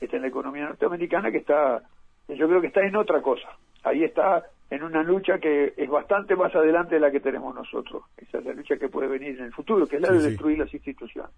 está 0.00 0.16
en 0.16 0.22
la 0.22 0.28
economía 0.28 0.66
norteamericana, 0.66 1.32
que 1.32 1.38
está, 1.38 1.82
yo 2.28 2.46
creo 2.46 2.60
que 2.60 2.68
está 2.68 2.86
en 2.86 2.94
otra 2.94 3.20
cosa. 3.20 3.48
Ahí 3.82 4.04
está 4.04 4.44
en 4.70 4.82
una 4.82 5.02
lucha 5.02 5.38
que 5.38 5.74
es 5.76 5.88
bastante 5.88 6.36
más 6.36 6.54
adelante 6.54 6.96
de 6.96 7.00
la 7.00 7.10
que 7.10 7.20
tenemos 7.20 7.54
nosotros. 7.54 8.04
Esa 8.16 8.38
es 8.38 8.44
la 8.44 8.54
lucha 8.54 8.76
que 8.76 8.88
puede 8.88 9.08
venir 9.08 9.38
en 9.38 9.46
el 9.46 9.52
futuro, 9.52 9.86
que 9.86 9.96
es 9.96 10.02
la 10.02 10.12
de 10.12 10.22
destruir 10.22 10.58
las 10.58 10.72
instituciones. 10.72 11.30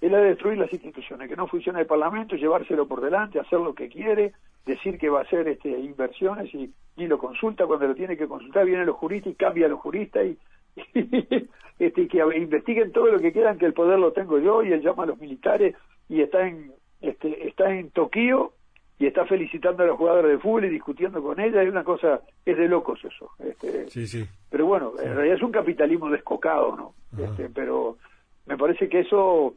Es 0.00 0.10
la 0.10 0.18
de 0.18 0.28
destruir 0.28 0.58
las 0.58 0.72
instituciones, 0.72 1.28
que 1.28 1.36
no 1.36 1.46
funciona 1.46 1.80
el 1.80 1.86
Parlamento, 1.86 2.36
llevárselo 2.36 2.86
por 2.86 3.00
delante, 3.00 3.40
hacer 3.40 3.60
lo 3.60 3.74
que 3.74 3.88
quiere, 3.88 4.32
decir 4.64 4.98
que 4.98 5.08
va 5.08 5.20
a 5.20 5.22
hacer 5.22 5.48
este, 5.48 5.70
inversiones 5.70 6.52
y 6.54 6.72
ni 6.96 7.06
lo 7.06 7.18
consulta 7.18 7.66
cuando 7.66 7.86
lo 7.86 7.94
tiene 7.94 8.16
que 8.16 8.26
consultar, 8.26 8.66
vienen 8.66 8.86
los 8.86 8.96
juristas 8.96 9.32
y 9.32 9.36
cambia 9.36 9.66
a 9.66 9.70
los 9.70 9.80
juristas 9.80 10.26
y, 10.26 10.38
este, 11.78 12.08
que 12.08 12.18
investiguen 12.36 12.92
todo 12.92 13.06
lo 13.06 13.18
que 13.18 13.32
quieran, 13.32 13.58
que 13.58 13.66
el 13.66 13.74
poder 13.74 13.98
lo 13.98 14.12
tengo 14.12 14.38
yo 14.38 14.62
y 14.62 14.72
él 14.72 14.82
llama 14.82 15.04
a 15.04 15.06
los 15.06 15.18
militares 15.18 15.74
y 16.08 16.20
está 16.20 16.46
en, 16.46 16.72
este, 17.00 17.46
está 17.46 17.72
en 17.72 17.90
Tokio 17.90 18.52
y 18.98 19.06
está 19.06 19.26
felicitando 19.26 19.82
a 19.82 19.86
los 19.86 19.98
jugadores 19.98 20.30
de 20.30 20.38
fútbol 20.38 20.64
y 20.64 20.70
discutiendo 20.70 21.22
con 21.22 21.38
ella, 21.38 21.62
es 21.62 21.68
una 21.68 21.84
cosa, 21.84 22.20
es 22.44 22.56
de 22.56 22.68
locos 22.68 23.04
eso. 23.04 23.30
Este, 23.38 23.88
sí, 23.90 24.06
sí. 24.06 24.24
Pero 24.50 24.66
bueno, 24.66 24.92
en 24.98 25.14
realidad 25.14 25.36
es 25.36 25.42
un 25.42 25.52
capitalismo 25.52 26.08
descocado, 26.10 26.76
¿no? 26.76 26.94
Este, 27.22 27.50
pero 27.50 27.98
me 28.46 28.56
parece 28.56 28.88
que 28.88 29.00
eso, 29.00 29.54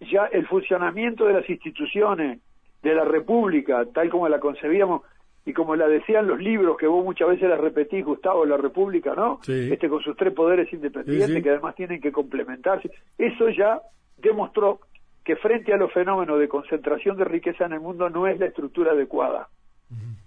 ya 0.00 0.26
el 0.26 0.46
funcionamiento 0.46 1.26
de 1.26 1.34
las 1.34 1.50
instituciones 1.50 2.40
de 2.82 2.94
la 2.94 3.04
República, 3.04 3.84
tal 3.92 4.08
como 4.08 4.28
la 4.28 4.38
concebíamos, 4.38 5.02
y 5.44 5.52
como 5.52 5.76
la 5.76 5.86
decían 5.86 6.26
los 6.26 6.40
libros 6.40 6.76
que 6.76 6.88
vos 6.88 7.04
muchas 7.04 7.28
veces 7.28 7.48
las 7.48 7.60
repetís, 7.60 8.04
Gustavo, 8.04 8.44
la 8.44 8.56
República, 8.56 9.14
¿no? 9.14 9.38
Este 9.46 9.88
con 9.88 10.02
sus 10.02 10.16
tres 10.16 10.34
poderes 10.34 10.72
independientes 10.72 11.42
que 11.42 11.50
además 11.50 11.76
tienen 11.76 12.00
que 12.00 12.10
complementarse. 12.10 12.90
Eso 13.16 13.48
ya 13.50 13.80
demostró 14.18 14.80
que 15.26 15.34
frente 15.34 15.74
a 15.74 15.76
los 15.76 15.92
fenómenos 15.92 16.38
de 16.38 16.48
concentración 16.48 17.16
de 17.16 17.24
riqueza 17.24 17.66
en 17.66 17.72
el 17.72 17.80
mundo 17.80 18.08
no 18.08 18.28
es 18.28 18.38
la 18.38 18.46
estructura 18.46 18.92
adecuada. 18.92 19.48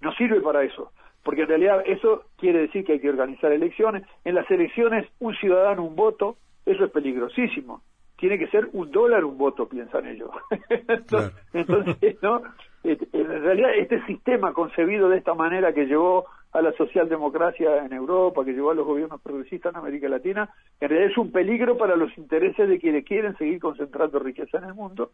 No 0.01 0.13
sirve 0.13 0.41
para 0.41 0.63
eso, 0.63 0.91
porque 1.23 1.43
en 1.43 1.47
realidad 1.47 1.83
eso 1.85 2.25
quiere 2.37 2.59
decir 2.59 2.83
que 2.83 2.93
hay 2.93 2.99
que 2.99 3.09
organizar 3.09 3.51
elecciones. 3.53 4.03
En 4.25 4.35
las 4.35 4.49
elecciones 4.51 5.07
un 5.19 5.33
ciudadano, 5.35 5.83
un 5.83 5.95
voto, 5.95 6.35
eso 6.65 6.83
es 6.83 6.91
peligrosísimo. 6.91 7.81
Tiene 8.17 8.37
que 8.37 8.47
ser 8.47 8.67
un 8.73 8.91
dólar 8.91 9.23
un 9.23 9.37
voto, 9.37 9.69
piensan 9.69 10.05
ellos. 10.05 10.31
Entonces, 11.53 12.21
¿no? 12.21 12.41
En 12.83 13.41
realidad 13.43 13.71
este 13.77 14.05
sistema 14.05 14.51
concebido 14.51 15.07
de 15.07 15.17
esta 15.17 15.33
manera 15.33 15.71
que 15.73 15.85
llevó 15.85 16.25
a 16.51 16.61
la 16.61 16.73
socialdemocracia 16.73 17.85
en 17.85 17.93
Europa, 17.93 18.43
que 18.43 18.53
llevó 18.53 18.71
a 18.71 18.75
los 18.75 18.85
gobiernos 18.85 19.21
progresistas 19.21 19.71
en 19.71 19.79
América 19.79 20.09
Latina, 20.09 20.49
en 20.79 20.89
realidad 20.89 21.11
es 21.11 21.17
un 21.17 21.31
peligro 21.31 21.77
para 21.77 21.95
los 21.95 22.15
intereses 22.17 22.67
de 22.67 22.79
quienes 22.79 23.05
quieren 23.05 23.37
seguir 23.37 23.59
concentrando 23.59 24.17
riqueza 24.19 24.57
en 24.57 24.63
el 24.63 24.73
mundo. 24.73 25.11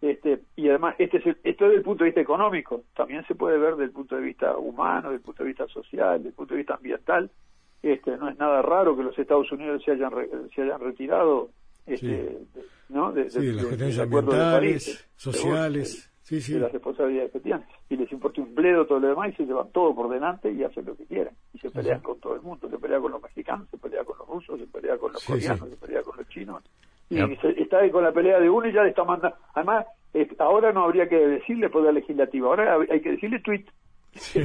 Este, 0.00 0.42
y 0.54 0.68
además, 0.68 0.94
este 0.98 1.16
es 1.16 1.26
esto 1.26 1.42
es 1.42 1.58
desde 1.58 1.74
el 1.74 1.82
punto 1.82 2.04
de 2.04 2.10
vista 2.10 2.20
económico, 2.20 2.82
también 2.94 3.26
se 3.26 3.34
puede 3.34 3.58
ver 3.58 3.72
desde 3.72 3.84
el 3.86 3.90
punto 3.90 4.14
de 4.14 4.22
vista 4.22 4.56
humano, 4.56 5.08
desde 5.08 5.16
el 5.16 5.22
punto 5.22 5.42
de 5.42 5.48
vista 5.48 5.66
social, 5.66 6.18
desde 6.18 6.28
el 6.28 6.34
punto 6.34 6.54
de 6.54 6.58
vista 6.58 6.74
ambiental. 6.74 7.30
Este, 7.82 8.16
no 8.16 8.28
es 8.28 8.38
nada 8.38 8.62
raro 8.62 8.96
que 8.96 9.02
los 9.02 9.18
Estados 9.18 9.50
Unidos 9.50 9.82
se 9.84 9.92
hayan, 9.92 10.12
se 10.54 10.62
hayan 10.62 10.80
retirado 10.80 11.50
este, 11.86 12.38
¿no? 12.88 13.12
de, 13.12 13.30
sí, 13.30 13.52
las 13.52 13.64
cuestiones 13.64 13.98
ambientales, 13.98 15.08
sociales 15.16 16.10
sí, 16.28 16.40
sí. 16.40 16.52
de 16.54 16.60
las 16.60 16.72
responsabilidades 16.72 17.32
que 17.32 17.40
tienen. 17.40 17.64
Y 17.88 17.96
les 17.96 18.10
importa 18.12 18.42
un 18.42 18.54
bledo 18.54 18.86
todo 18.86 19.00
lo 19.00 19.08
demás 19.08 19.30
y 19.30 19.36
se 19.36 19.46
llevan 19.46 19.70
todo 19.72 19.94
por 19.94 20.10
delante 20.10 20.52
y 20.52 20.62
hacen 20.62 20.84
lo 20.84 20.96
que 20.96 21.06
quieran. 21.06 21.34
Y 21.54 21.58
se 21.58 21.70
pelean 21.70 22.00
con 22.00 22.20
todo 22.20 22.34
el 22.34 22.42
mundo. 22.42 22.68
Se 22.68 22.78
pelea 22.78 23.00
con 23.00 23.12
los 23.12 23.22
mexicanos, 23.22 23.68
se 23.70 23.78
pelea 23.78 24.04
con 24.04 24.18
los 24.18 24.28
rusos, 24.28 24.60
se 24.60 24.66
pelea 24.66 24.98
con 24.98 25.12
los 25.12 25.24
coreanos, 25.24 25.70
se 25.70 25.76
pelea 25.76 26.02
con 26.02 26.16
los 26.16 26.28
chinos. 26.28 26.62
Y 27.08 27.18
está 27.62 27.78
ahí 27.78 27.90
con 27.90 28.04
la 28.04 28.12
pelea 28.12 28.38
de 28.38 28.50
uno 28.50 28.68
y 28.68 28.72
ya 28.72 28.82
le 28.82 28.90
está 28.90 29.04
mandando. 29.04 29.36
Además, 29.54 29.86
ahora 30.38 30.72
no 30.72 30.84
habría 30.84 31.08
que 31.08 31.16
decirle 31.16 31.70
poder 31.70 31.94
legislativo, 31.94 32.48
ahora 32.48 32.76
hay 32.90 33.00
que 33.00 33.12
decirle 33.12 33.40
tweet. 33.40 33.64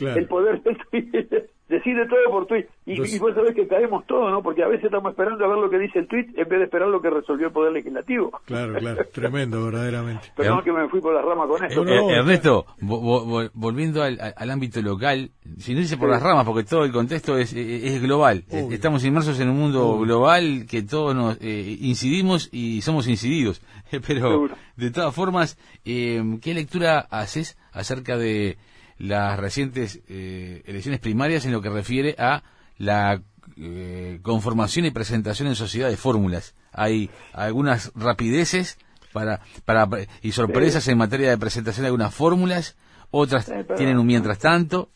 El 0.00 0.28
poder 0.28 0.62
del 0.62 0.78
tweet 0.90 1.48
decide 1.68 2.06
todo 2.06 2.18
por 2.30 2.46
tweet. 2.46 2.66
Y, 2.86 3.18
vos 3.18 3.34
sabés 3.34 3.54
que 3.54 3.66
caemos 3.66 4.06
todos, 4.06 4.30
¿no? 4.30 4.42
Porque 4.42 4.62
a 4.62 4.68
veces 4.68 4.84
estamos 4.84 5.10
esperando 5.10 5.44
a 5.44 5.48
ver 5.48 5.58
lo 5.58 5.68
que 5.68 5.78
dice 5.78 5.98
el 5.98 6.06
tweet 6.06 6.26
en 6.36 6.48
vez 6.48 6.58
de 6.58 6.64
esperar 6.64 6.88
lo 6.88 7.00
que 7.00 7.10
resolvió 7.10 7.48
el 7.48 7.52
Poder 7.52 7.72
Legislativo. 7.72 8.40
Claro, 8.44 8.74
claro, 8.74 9.04
tremendo, 9.12 9.64
verdaderamente. 9.64 10.32
Perdón 10.36 10.62
que 10.62 10.72
me 10.72 10.88
fui 10.88 11.00
por 11.00 11.14
la 11.14 11.22
rama 11.22 11.46
con 11.46 11.64
esto. 11.64 11.84
Eh, 11.84 12.16
Ernesto, 12.16 12.66
volviendo 12.80 14.02
al, 14.02 14.50
ámbito 14.50 14.80
local, 14.80 15.30
si 15.58 15.74
no 15.74 15.80
dice 15.80 15.96
por 15.96 16.08
las 16.08 16.22
ramas, 16.22 16.44
porque 16.44 16.64
todo 16.64 16.84
el 16.84 16.92
contexto 16.92 17.36
es, 17.36 17.52
es 17.52 18.00
global. 18.00 18.44
Estamos 18.48 19.04
inmersos 19.04 19.40
en 19.40 19.48
un 19.48 19.56
mundo 19.56 19.98
global 19.98 20.66
que 20.70 20.82
todos 20.82 21.14
nos 21.14 21.38
eh, 21.40 21.78
incidimos 21.80 22.48
y 22.52 22.82
somos 22.82 23.08
incididos. 23.08 23.62
Pero, 24.06 24.48
de 24.76 24.90
todas 24.90 25.14
formas, 25.14 25.58
eh, 25.84 26.22
¿qué 26.40 26.54
lectura 26.54 27.06
haces 27.10 27.58
acerca 27.72 28.16
de 28.16 28.56
las 28.98 29.38
recientes 29.38 30.02
eh, 30.08 30.62
elecciones 30.66 31.00
primarias 31.00 31.44
en 31.46 31.52
lo 31.52 31.60
que 31.60 31.70
refiere 31.70 32.14
a 32.18 32.42
la 32.78 33.20
eh, 33.56 34.18
conformación 34.22 34.86
y 34.86 34.90
presentación 34.90 35.48
en 35.48 35.54
sociedad 35.54 35.88
de 35.88 35.96
fórmulas. 35.96 36.54
Hay 36.72 37.10
algunas 37.32 37.92
rapideces 37.94 38.78
para, 39.12 39.40
para 39.64 39.86
y 40.22 40.32
sorpresas 40.32 40.86
en 40.88 40.98
materia 40.98 41.30
de 41.30 41.38
presentación 41.38 41.84
de 41.84 41.88
algunas 41.88 42.14
fórmulas, 42.14 42.76
otras 43.10 43.50
tienen 43.76 43.98
un 43.98 44.06
mientras 44.06 44.38
tanto. 44.38 44.88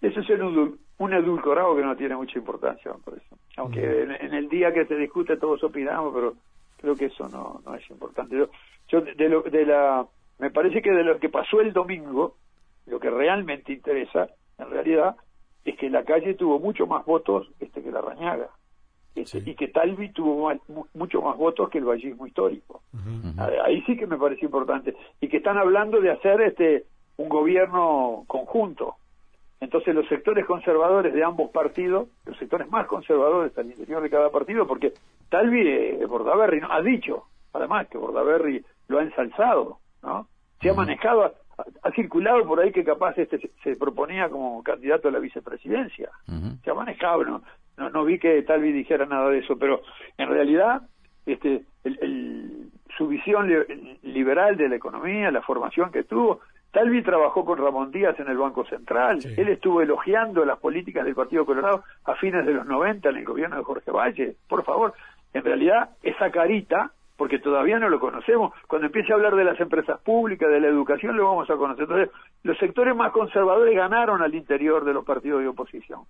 Eso 0.00 0.20
es 0.20 0.30
un, 0.30 0.78
un 0.98 1.12
edulcorado 1.12 1.74
que 1.76 1.82
no 1.82 1.96
tiene 1.96 2.16
mucha 2.16 2.38
importancia, 2.38 2.92
por 3.04 3.14
eso. 3.14 3.36
Aunque 3.56 4.02
en, 4.02 4.34
el 4.34 4.48
día 4.48 4.72
que 4.72 4.86
se 4.86 4.94
discute 4.94 5.36
todos 5.36 5.62
opinamos, 5.64 6.12
pero 6.14 6.34
creo 6.76 6.94
que 6.94 7.06
eso 7.06 7.28
no, 7.28 7.60
no 7.64 7.74
es 7.74 7.88
importante. 7.90 8.36
Yo, 8.36 8.48
yo 8.88 9.00
de, 9.00 9.28
lo, 9.28 9.42
de 9.42 9.66
la, 9.66 10.06
me 10.38 10.50
parece 10.50 10.80
que 10.80 10.92
de 10.92 11.02
lo 11.02 11.18
que 11.18 11.28
pasó 11.28 11.60
el 11.60 11.72
domingo, 11.72 12.36
lo 12.88 12.98
que 13.00 13.10
realmente 13.10 13.72
interesa, 13.72 14.28
en 14.58 14.70
realidad, 14.70 15.16
es 15.64 15.76
que 15.76 15.90
la 15.90 16.04
calle 16.04 16.34
tuvo 16.34 16.58
mucho 16.58 16.86
más 16.86 17.04
votos 17.04 17.48
este, 17.60 17.82
que 17.82 17.90
la 17.90 18.00
Rañaga. 18.00 18.48
Este, 19.14 19.42
y 19.44 19.54
que 19.54 19.68
Talvi 19.68 20.12
tuvo 20.12 20.52
mucho 20.94 21.22
más 21.22 21.36
votos 21.36 21.68
que 21.70 21.78
el 21.78 21.84
vallismo 21.84 22.26
histórico. 22.26 22.82
Ahí 23.64 23.82
sí 23.82 23.96
que 23.96 24.06
me 24.06 24.16
parece 24.16 24.44
importante. 24.44 24.94
Y 25.20 25.28
que 25.28 25.38
están 25.38 25.58
hablando 25.58 26.00
de 26.00 26.12
hacer 26.12 26.40
este 26.42 26.84
un 27.16 27.28
gobierno 27.28 28.24
conjunto. 28.28 28.96
Entonces 29.60 29.92
los 29.92 30.06
sectores 30.06 30.46
conservadores 30.46 31.12
de 31.12 31.24
ambos 31.24 31.50
partidos, 31.50 32.08
los 32.24 32.38
sectores 32.38 32.70
más 32.70 32.86
conservadores 32.86 33.56
al 33.58 33.66
interior 33.66 34.00
de 34.02 34.10
cada 34.10 34.30
partido, 34.30 34.68
porque 34.68 34.92
Talvi, 35.28 35.66
eh, 35.66 36.06
Bordaberry, 36.06 36.60
¿no? 36.60 36.72
ha 36.72 36.80
dicho, 36.80 37.24
además 37.52 37.88
que 37.88 37.98
Bordaberry 37.98 38.64
lo 38.86 39.00
ha 39.00 39.02
ensalzado, 39.02 39.78
¿no? 40.02 40.28
Se 40.60 40.70
ha 40.70 40.74
manejado, 40.74 41.34
ha 41.82 41.90
circulado 41.92 42.46
por 42.46 42.60
ahí 42.60 42.72
que 42.72 42.84
capaz 42.84 43.18
este 43.18 43.50
se, 43.62 43.76
proponía 43.76 44.28
como 44.28 44.62
candidato 44.62 45.08
a 45.08 45.10
la 45.10 45.18
vicepresidencia. 45.18 46.10
Se 46.64 46.70
ha 46.70 46.74
manejado, 46.74 47.24
no, 47.24 47.90
no, 47.90 48.04
vi 48.04 48.18
que 48.18 48.42
Talvi 48.42 48.72
dijera 48.72 49.06
nada 49.06 49.30
de 49.30 49.38
eso, 49.38 49.56
pero 49.58 49.82
en 50.16 50.28
realidad 50.28 50.82
este 51.26 51.64
el, 51.84 52.70
su 52.96 53.08
visión 53.08 53.48
liberal 54.02 54.56
de 54.56 54.68
la 54.68 54.76
economía, 54.76 55.30
la 55.30 55.42
formación 55.42 55.90
que 55.92 56.04
tuvo, 56.04 56.40
Talvi 56.72 57.02
trabajó 57.02 57.44
con 57.44 57.58
Ramón 57.58 57.90
Díaz 57.90 58.18
en 58.20 58.28
el 58.28 58.36
Banco 58.36 58.64
Central, 58.66 59.20
él 59.36 59.48
estuvo 59.48 59.80
elogiando 59.80 60.44
las 60.44 60.58
políticas 60.58 61.04
del 61.04 61.14
Partido 61.14 61.46
Colorado 61.46 61.84
a 62.04 62.14
fines 62.16 62.44
de 62.44 62.52
los 62.52 62.66
90 62.66 63.08
en 63.08 63.16
el 63.16 63.24
gobierno 63.24 63.56
de 63.56 63.64
Jorge 63.64 63.90
Valle, 63.90 64.36
por 64.48 64.64
favor, 64.64 64.92
en 65.32 65.44
realidad 65.44 65.90
esa 66.02 66.30
carita 66.30 66.92
porque 67.18 67.40
todavía 67.40 67.80
no 67.80 67.88
lo 67.88 67.98
conocemos. 67.98 68.54
Cuando 68.68 68.86
empiece 68.86 69.12
a 69.12 69.16
hablar 69.16 69.34
de 69.34 69.42
las 69.42 69.58
empresas 69.58 70.00
públicas, 70.00 70.48
de 70.48 70.60
la 70.60 70.68
educación, 70.68 71.16
lo 71.16 71.24
vamos 71.24 71.50
a 71.50 71.56
conocer. 71.56 71.82
Entonces, 71.82 72.10
los 72.44 72.56
sectores 72.58 72.94
más 72.94 73.10
conservadores 73.10 73.74
ganaron 73.74 74.22
al 74.22 74.36
interior 74.36 74.84
de 74.84 74.94
los 74.94 75.04
partidos 75.04 75.40
de 75.40 75.48
oposición. 75.48 76.02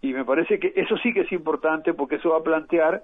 Y 0.00 0.12
me 0.12 0.24
parece 0.24 0.60
que 0.60 0.72
eso 0.76 0.96
sí 0.98 1.12
que 1.12 1.22
es 1.22 1.32
importante 1.32 1.94
porque 1.94 2.14
eso 2.14 2.30
va 2.30 2.38
a 2.38 2.42
plantear 2.44 3.02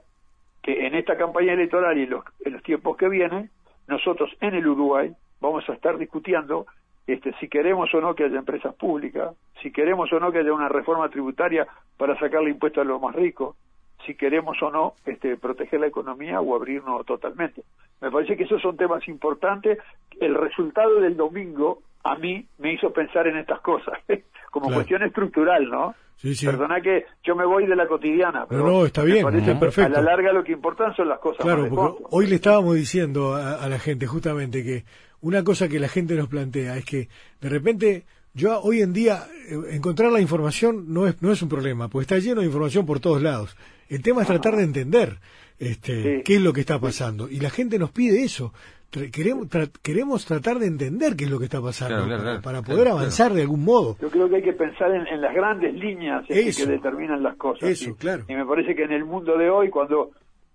que 0.63 0.87
en 0.87 0.95
esta 0.95 1.17
campaña 1.17 1.55
electoral 1.55 1.99
y 1.99 2.05
en 2.05 2.11
los, 2.11 2.25
en 2.45 2.53
los 2.53 2.63
tiempos 2.63 2.97
que 2.97 3.09
vienen, 3.09 3.51
nosotros 3.89 4.31
en 4.41 4.55
el 4.55 4.69
Uruguay 4.69 5.13
vamos 5.41 5.69
a 5.69 5.73
estar 5.73 5.99
discutiendo 5.99 6.67
este, 7.09 7.35
si 7.41 7.49
queremos 7.49 7.93
o 7.93 8.01
no 8.01 8.15
que 8.15 8.23
haya 8.23 8.39
empresas 8.39 8.73
públicas, 8.77 9.35
si 9.61 9.73
queremos 9.73 10.13
o 10.13 10.21
no 10.21 10.31
que 10.31 10.39
haya 10.39 10.53
una 10.53 10.69
reforma 10.69 11.09
tributaria 11.09 11.67
para 11.97 12.17
sacarle 12.21 12.51
impuestos 12.51 12.83
a 12.83 12.85
los 12.85 13.03
más 13.03 13.17
ricos, 13.17 13.57
si 14.07 14.15
queremos 14.15 14.61
o 14.63 14.71
no 14.71 14.95
este, 15.07 15.37
proteger 15.37 15.81
la 15.81 15.87
economía 15.87 16.41
o 16.41 16.55
abrirnos 16.55 17.05
totalmente. 17.07 17.63
Me 18.01 18.11
parece 18.11 18.37
que 18.37 18.45
esos 18.45 18.61
son 18.61 18.77
temas 18.77 19.07
importantes. 19.09 19.79
El 20.21 20.35
resultado 20.35 21.01
del 21.01 21.17
domingo 21.17 21.83
a 22.05 22.17
mí 22.17 22.47
me 22.59 22.75
hizo 22.75 22.93
pensar 22.93 23.27
en 23.27 23.37
estas 23.37 23.61
cosas, 23.61 23.99
como 24.51 24.73
cuestión 24.73 25.03
estructural, 25.03 25.69
¿no? 25.69 25.95
Sí, 26.17 26.37
sí. 26.37 26.47
Perdona 26.47 26.81
que 26.81 27.07
yo 27.25 27.35
me 27.35 27.45
voy 27.45 27.67
de 27.67 27.75
la 27.75 27.89
cotidiana, 27.89 28.47
pero 28.49 28.65
no, 28.65 28.87
está 28.87 29.03
bien, 29.03 29.27
perfecto. 29.59 29.83
a 29.83 29.89
la 29.89 30.03
larga 30.03 30.33
lo 30.33 30.45
que 30.45 30.53
importan 30.53 30.95
son 30.95 31.09
las 31.09 31.19
cosas. 31.19 31.41
Claro, 31.41 31.69
porque 31.69 32.05
hoy 32.11 32.29
le 32.29 32.37
estábamos 32.37 32.77
diciendo 32.77 33.35
a, 33.35 33.69
la 33.69 33.79
gente 33.81 34.07
justamente 34.07 34.63
que 34.63 34.85
una 35.21 35.43
cosa 35.43 35.69
que 35.69 35.81
la 35.81 35.89
gente 35.89 36.15
nos 36.15 36.29
plantea 36.29 36.77
es 36.77 36.85
que 36.85 37.09
de 37.41 37.49
repente 37.49 38.05
yo 38.35 38.61
hoy 38.61 38.83
en 38.83 38.93
día 38.93 39.25
eh, 39.49 39.75
encontrar 39.75 40.13
la 40.13 40.21
información 40.21 40.93
no 40.93 41.09
es 41.09 41.21
no 41.23 41.33
es 41.33 41.43
un 41.43 41.49
problema, 41.49 41.89
pues 41.89 42.05
está 42.05 42.19
lleno 42.19 42.41
de 42.41 42.47
información 42.47 42.87
por 42.87 43.01
todos 43.01 43.21
lados. 43.21 43.57
El 43.93 44.03
tema 44.03 44.23
es 44.23 44.29
tratar 44.29 44.57
de 44.57 44.63
entender 44.63 45.19
este, 45.59 46.23
qué 46.25 46.37
es 46.37 46.41
lo 46.41 46.55
que 46.55 46.61
está 46.61 46.79
pasando. 46.79 47.29
Y 47.29 47.41
la 47.41 47.51
gente 47.51 47.79
nos 47.79 47.93
pide 47.93 48.23
eso. 48.23 48.55
Queremos, 48.91 49.49
queremos 49.83 50.25
tratar 50.25 50.59
de 50.59 50.67
entender 50.67 51.15
qué 51.15 51.25
es 51.25 51.31
lo 51.31 51.39
que 51.39 51.45
está 51.45 51.61
pasando 51.61 52.07
para, 52.43 52.63
poder 52.63 52.89
avanzar 52.89 53.35
de 53.35 53.43
algún 53.43 53.65
modo. 53.65 53.99
Yo 54.01 54.09
creo 54.09 54.31
que 54.31 54.37
hay 54.37 54.43
que 54.43 54.55
pensar 54.55 54.95
en, 54.95 55.21
las 55.21 55.35
grandes 55.35 55.75
líneas 55.75 56.25
este, 56.27 56.65
que 56.65 56.71
determinan 56.73 57.23
las 57.23 57.37
cosas. 57.37 57.69
Eso, 57.69 57.95
claro. 57.95 58.25
Y 58.29 58.35
me 58.35 58.47
parece 58.47 58.75
que 58.75 58.85
en 58.85 58.93
el 58.93 59.05
mundo 59.05 59.37
de 59.37 59.51
hoy, 59.51 59.69
cuando, 59.69 60.13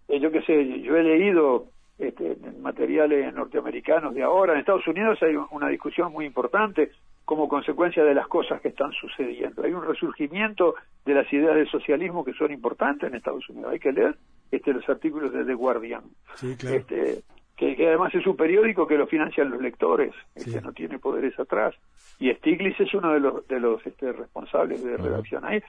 eh, 0.08 0.19
yo 0.19 0.32
qué 0.32 0.41
sé, 0.41 0.82
yo 0.82 0.95
he 0.95 1.04
leído 1.04 1.67
este, 2.00 2.38
materiales 2.60 3.32
norteamericanos 3.36 4.15
de 4.15 4.23
ahora, 4.23 4.54
en 4.54 4.60
Estados 4.62 4.88
Unidos 4.88 5.19
hay 5.21 5.36
una 5.52 5.69
discusión 5.69 6.12
muy 6.12 6.26
importante 6.26 6.89
como 7.27 7.49
consecuencia 7.49 8.05
de 8.05 8.15
las 8.15 8.25
cosas 8.29 8.61
que 8.61 8.69
están 8.69 8.93
sucediendo. 8.93 9.61
Hay 9.61 9.73
un 9.73 9.83
resurgimiento 9.83 10.75
de 11.05 11.13
las 11.13 11.31
ideas 11.33 11.55
del 11.55 11.69
socialismo 11.69 12.23
que 12.23 12.31
son 12.31 12.53
importantes 12.53 13.09
en 13.09 13.17
Estados 13.17 13.49
Unidos. 13.49 13.73
Hay 13.73 13.79
que 13.79 13.91
leer 13.91 14.15
este, 14.49 14.71
los 14.71 14.87
artículos 14.87 15.33
de 15.33 15.43
The 15.43 15.53
Guardian, 15.53 16.03
este, 16.41 17.23
que, 17.57 17.75
además 17.85 18.15
es 18.15 18.25
un 18.25 18.37
periódico 18.37 18.87
que 18.87 18.97
lo 18.97 19.07
financian 19.07 19.49
los 19.49 19.61
lectores, 19.61 20.13
este, 20.35 20.61
no 20.61 20.71
tiene 20.71 20.99
poderes 20.99 21.37
atrás. 21.37 21.75
Y 22.17 22.33
Stiglitz 22.35 22.79
es 22.79 22.93
uno 22.93 23.11
de 23.11 23.19
los, 23.19 23.45
de 23.49 23.59
los 23.59 23.85
este, 23.85 24.13
responsables 24.13 24.81
de 24.81 24.95
redacción 24.95 25.43
ahí. 25.43 25.61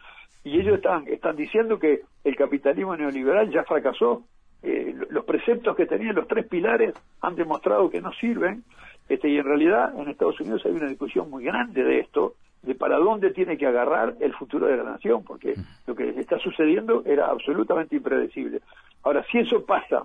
Y 0.44 0.60
ellos 0.60 0.76
están, 0.76 1.08
están 1.08 1.34
diciendo 1.34 1.76
que 1.80 2.02
el 2.22 2.36
capitalismo 2.36 2.96
neoliberal 2.96 3.50
ya 3.50 3.64
fracasó. 3.64 4.22
Eh, 4.62 4.94
los 5.10 5.24
preceptos 5.24 5.76
que 5.76 5.86
tenían 5.86 6.14
los 6.14 6.28
tres 6.28 6.46
pilares 6.46 6.94
han 7.20 7.34
demostrado 7.34 7.90
que 7.90 8.00
no 8.00 8.12
sirven 8.12 8.62
este, 9.08 9.28
y 9.28 9.38
en 9.38 9.44
realidad 9.44 9.98
en 9.98 10.08
Estados 10.08 10.40
Unidos 10.40 10.62
hay 10.64 10.72
una 10.72 10.86
discusión 10.86 11.30
muy 11.30 11.44
grande 11.44 11.82
de 11.82 12.00
esto, 12.00 12.34
de 12.62 12.74
para 12.74 12.98
dónde 12.98 13.30
tiene 13.30 13.56
que 13.56 13.66
agarrar 13.66 14.16
el 14.20 14.34
futuro 14.34 14.66
de 14.66 14.76
la 14.76 14.82
nación, 14.84 15.24
porque 15.24 15.54
lo 15.86 15.94
que 15.94 16.10
está 16.20 16.38
sucediendo 16.38 17.02
era 17.06 17.26
absolutamente 17.26 17.96
impredecible. 17.96 18.60
Ahora, 19.02 19.24
si 19.30 19.38
eso 19.38 19.64
pasa 19.64 20.04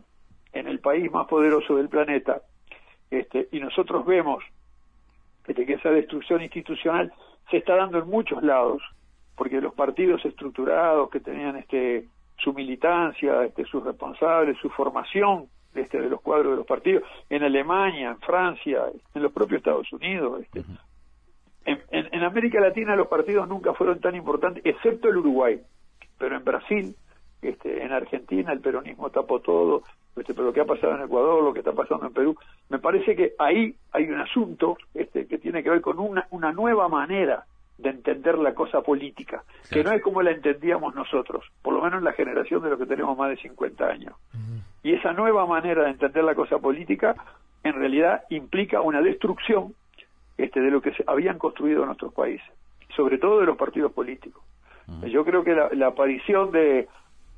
en 0.53 0.67
el 0.67 0.79
país 0.79 1.11
más 1.11 1.27
poderoso 1.27 1.75
del 1.75 1.89
planeta, 1.89 2.41
este, 3.09 3.47
y 3.51 3.59
nosotros 3.59 4.05
vemos 4.05 4.43
este, 5.47 5.65
que 5.65 5.73
esa 5.73 5.89
destrucción 5.89 6.41
institucional 6.41 7.11
se 7.49 7.57
está 7.57 7.75
dando 7.75 7.99
en 7.99 8.07
muchos 8.07 8.41
lados, 8.43 8.81
porque 9.35 9.59
los 9.59 9.73
partidos 9.73 10.23
estructurados 10.23 11.09
que 11.09 11.19
tenían 11.19 11.57
este, 11.57 12.07
su 12.37 12.53
militancia, 12.53 13.43
este, 13.43 13.65
sus 13.65 13.83
responsables, 13.83 14.57
su 14.59 14.69
formación 14.69 15.47
este, 15.75 16.01
de 16.01 16.09
los 16.09 16.21
cuadros 16.21 16.51
de 16.51 16.57
los 16.57 16.65
partidos, 16.65 17.03
en 17.29 17.43
Alemania, 17.43 18.11
en 18.11 18.19
Francia, 18.19 18.83
en 19.13 19.21
los 19.21 19.31
propios 19.31 19.59
Estados 19.59 19.91
Unidos. 19.91 20.41
Este. 20.41 20.63
en, 21.65 21.81
en, 21.91 22.23
América 22.23 22.59
Latina 22.59 22.95
los 22.95 23.07
partidos 23.07 23.47
nunca 23.47 23.73
fueron 23.73 23.99
tan 23.99 24.15
importantes, 24.15 24.65
excepto 24.65 25.09
el 25.09 25.17
Uruguay, 25.17 25.61
pero 26.17 26.35
en 26.37 26.43
Brasil, 26.43 26.95
este, 27.41 27.83
en 27.83 27.91
Argentina 27.91 28.53
el 28.53 28.61
peronismo 28.61 29.09
tapó 29.09 29.39
todo, 29.39 29.83
este, 30.15 30.33
pero 30.33 30.47
lo 30.47 30.53
que 30.53 30.61
ha 30.61 30.65
pasado 30.65 30.95
en 30.95 31.03
Ecuador, 31.03 31.43
lo 31.43 31.53
que 31.53 31.59
está 31.59 31.73
pasando 31.73 32.05
en 32.07 32.13
Perú, 32.13 32.37
me 32.69 32.79
parece 32.79 33.15
que 33.15 33.33
ahí 33.39 33.75
hay 33.91 34.09
un 34.09 34.19
asunto 34.19 34.77
este, 34.93 35.27
que 35.27 35.37
tiene 35.37 35.63
que 35.63 35.69
ver 35.69 35.81
con 35.81 35.99
una, 35.99 36.27
una 36.31 36.51
nueva 36.51 36.87
manera 36.87 37.45
de 37.77 37.89
entender 37.89 38.37
la 38.37 38.53
cosa 38.53 38.81
política, 38.81 39.43
que 39.69 39.83
no 39.83 39.91
es 39.91 40.01
como 40.01 40.21
la 40.21 40.31
entendíamos 40.31 40.93
nosotros, 40.93 41.43
por 41.61 41.73
lo 41.73 41.81
menos 41.81 42.03
la 42.03 42.13
generación 42.13 42.61
de 42.61 42.69
los 42.69 42.79
que 42.79 42.85
tenemos 42.85 43.17
más 43.17 43.29
de 43.29 43.37
50 43.37 43.85
años. 43.85 44.15
Y 44.83 44.93
esa 44.93 45.13
nueva 45.13 45.45
manera 45.45 45.83
de 45.83 45.91
entender 45.91 46.23
la 46.23 46.35
cosa 46.35 46.59
política 46.59 47.15
en 47.63 47.73
realidad 47.73 48.23
implica 48.29 48.81
una 48.81 49.01
destrucción 49.01 49.73
este, 50.37 50.59
de 50.59 50.69
lo 50.69 50.81
que 50.81 50.91
se 50.93 51.03
habían 51.07 51.37
construido 51.37 51.85
nuestros 51.85 52.13
países, 52.13 52.47
sobre 52.95 53.17
todo 53.17 53.39
de 53.39 53.45
los 53.45 53.57
partidos 53.57 53.91
políticos. 53.93 54.43
Yo 55.09 55.23
creo 55.23 55.45
que 55.45 55.55
la, 55.55 55.87
aparición 55.87 56.51
de, 56.51 56.89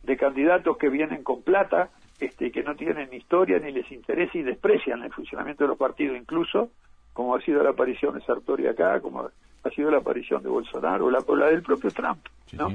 de, 0.01 0.17
candidatos 0.17 0.77
que 0.77 0.89
vienen 0.89 1.23
con 1.23 1.43
plata, 1.43 1.89
este, 2.19 2.51
que 2.51 2.63
no 2.63 2.75
tienen 2.75 3.13
historia 3.13 3.59
ni 3.59 3.71
les 3.71 3.89
interesa 3.91 4.35
y 4.39 4.41
desprecian 4.41 5.03
el 5.03 5.13
funcionamiento 5.13 5.63
de 5.63 5.67
los 5.67 5.77
partidos 5.77 6.17
incluso, 6.17 6.71
como 7.13 7.35
ha 7.35 7.41
sido 7.41 7.61
la 7.61 7.69
aparición 7.69 8.15
de 8.15 8.21
Sartori 8.21 8.65
acá, 8.65 8.99
como 8.99 9.29
ha 9.63 9.69
sido 9.69 9.91
la 9.91 9.97
aparición 9.97 10.41
de 10.41 10.49
Bolsonaro, 10.49 11.05
o 11.05 11.11
la, 11.11 11.23
la 11.27 11.45
del 11.47 11.61
propio 11.61 11.91
Trump, 11.91 12.25
¿no? 12.53 12.69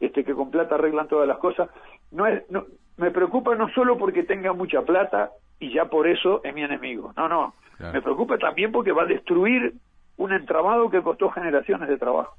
Este, 0.00 0.24
que 0.24 0.34
con 0.34 0.50
plata 0.50 0.74
arreglan 0.74 1.06
todas 1.06 1.28
las 1.28 1.38
cosas. 1.38 1.70
No 2.10 2.26
es, 2.26 2.42
no, 2.50 2.66
me 2.96 3.10
preocupa 3.10 3.54
no 3.54 3.68
solo 3.70 3.98
porque 3.98 4.22
tenga 4.22 4.52
mucha 4.52 4.82
plata 4.82 5.30
y 5.58 5.72
ya 5.72 5.86
por 5.86 6.06
eso 6.06 6.40
es 6.44 6.54
mi 6.54 6.62
enemigo. 6.62 7.12
No, 7.16 7.28
no. 7.28 7.54
Me 7.92 8.00
preocupa 8.00 8.38
también 8.38 8.72
porque 8.72 8.92
va 8.92 9.02
a 9.02 9.06
destruir 9.06 9.74
un 10.16 10.32
entramado 10.32 10.88
que 10.88 11.02
costó 11.02 11.30
generaciones 11.30 11.88
de 11.88 11.98
trabajo 11.98 12.34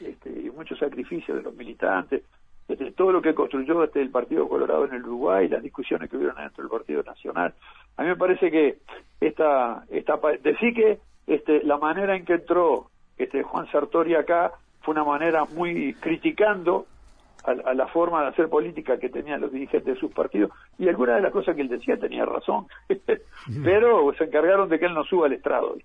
este, 0.00 0.30
y 0.30 0.50
mucho 0.50 0.74
sacrificio 0.76 1.34
de 1.34 1.42
los 1.42 1.54
militantes, 1.54 2.22
este, 2.66 2.92
todo 2.92 3.12
lo 3.12 3.20
que 3.20 3.34
construyó 3.34 3.84
este, 3.84 4.00
el 4.00 4.10
Partido 4.10 4.48
Colorado 4.48 4.86
en 4.86 4.94
el 4.94 5.04
Uruguay, 5.04 5.48
las 5.48 5.62
discusiones 5.62 6.08
que 6.08 6.16
hubieron 6.16 6.36
dentro 6.36 6.64
del 6.64 6.70
Partido 6.70 7.02
Nacional. 7.02 7.54
A 7.96 8.02
mí 8.02 8.08
me 8.08 8.16
parece 8.16 8.50
que 8.50 8.78
esta, 9.20 9.84
esta 9.90 10.18
decir 10.42 10.74
que 10.74 10.98
este, 11.26 11.62
la 11.62 11.76
manera 11.76 12.16
en 12.16 12.24
que 12.24 12.34
entró 12.34 12.90
este, 13.18 13.42
Juan 13.42 13.70
Sartori 13.70 14.14
acá 14.14 14.52
fue 14.80 14.92
una 14.92 15.04
manera 15.04 15.44
muy 15.44 15.94
criticando 15.94 16.86
a, 17.44 17.74
la 17.74 17.86
forma 17.88 18.22
de 18.22 18.28
hacer 18.28 18.48
política 18.48 18.98
que 18.98 19.08
tenían 19.08 19.40
los 19.40 19.52
dirigentes 19.52 19.94
de 19.94 20.00
sus 20.00 20.12
partidos 20.12 20.50
y 20.78 20.88
algunas 20.88 21.16
de 21.16 21.22
las 21.22 21.32
cosas 21.32 21.54
que 21.54 21.62
él 21.62 21.68
decía 21.68 21.98
tenía 21.98 22.24
razón, 22.24 22.66
pero 23.64 24.12
se 24.16 24.24
encargaron 24.24 24.68
de 24.68 24.78
que 24.78 24.86
él 24.86 24.94
no 24.94 25.04
suba 25.04 25.26
al 25.26 25.34
estrado. 25.34 25.76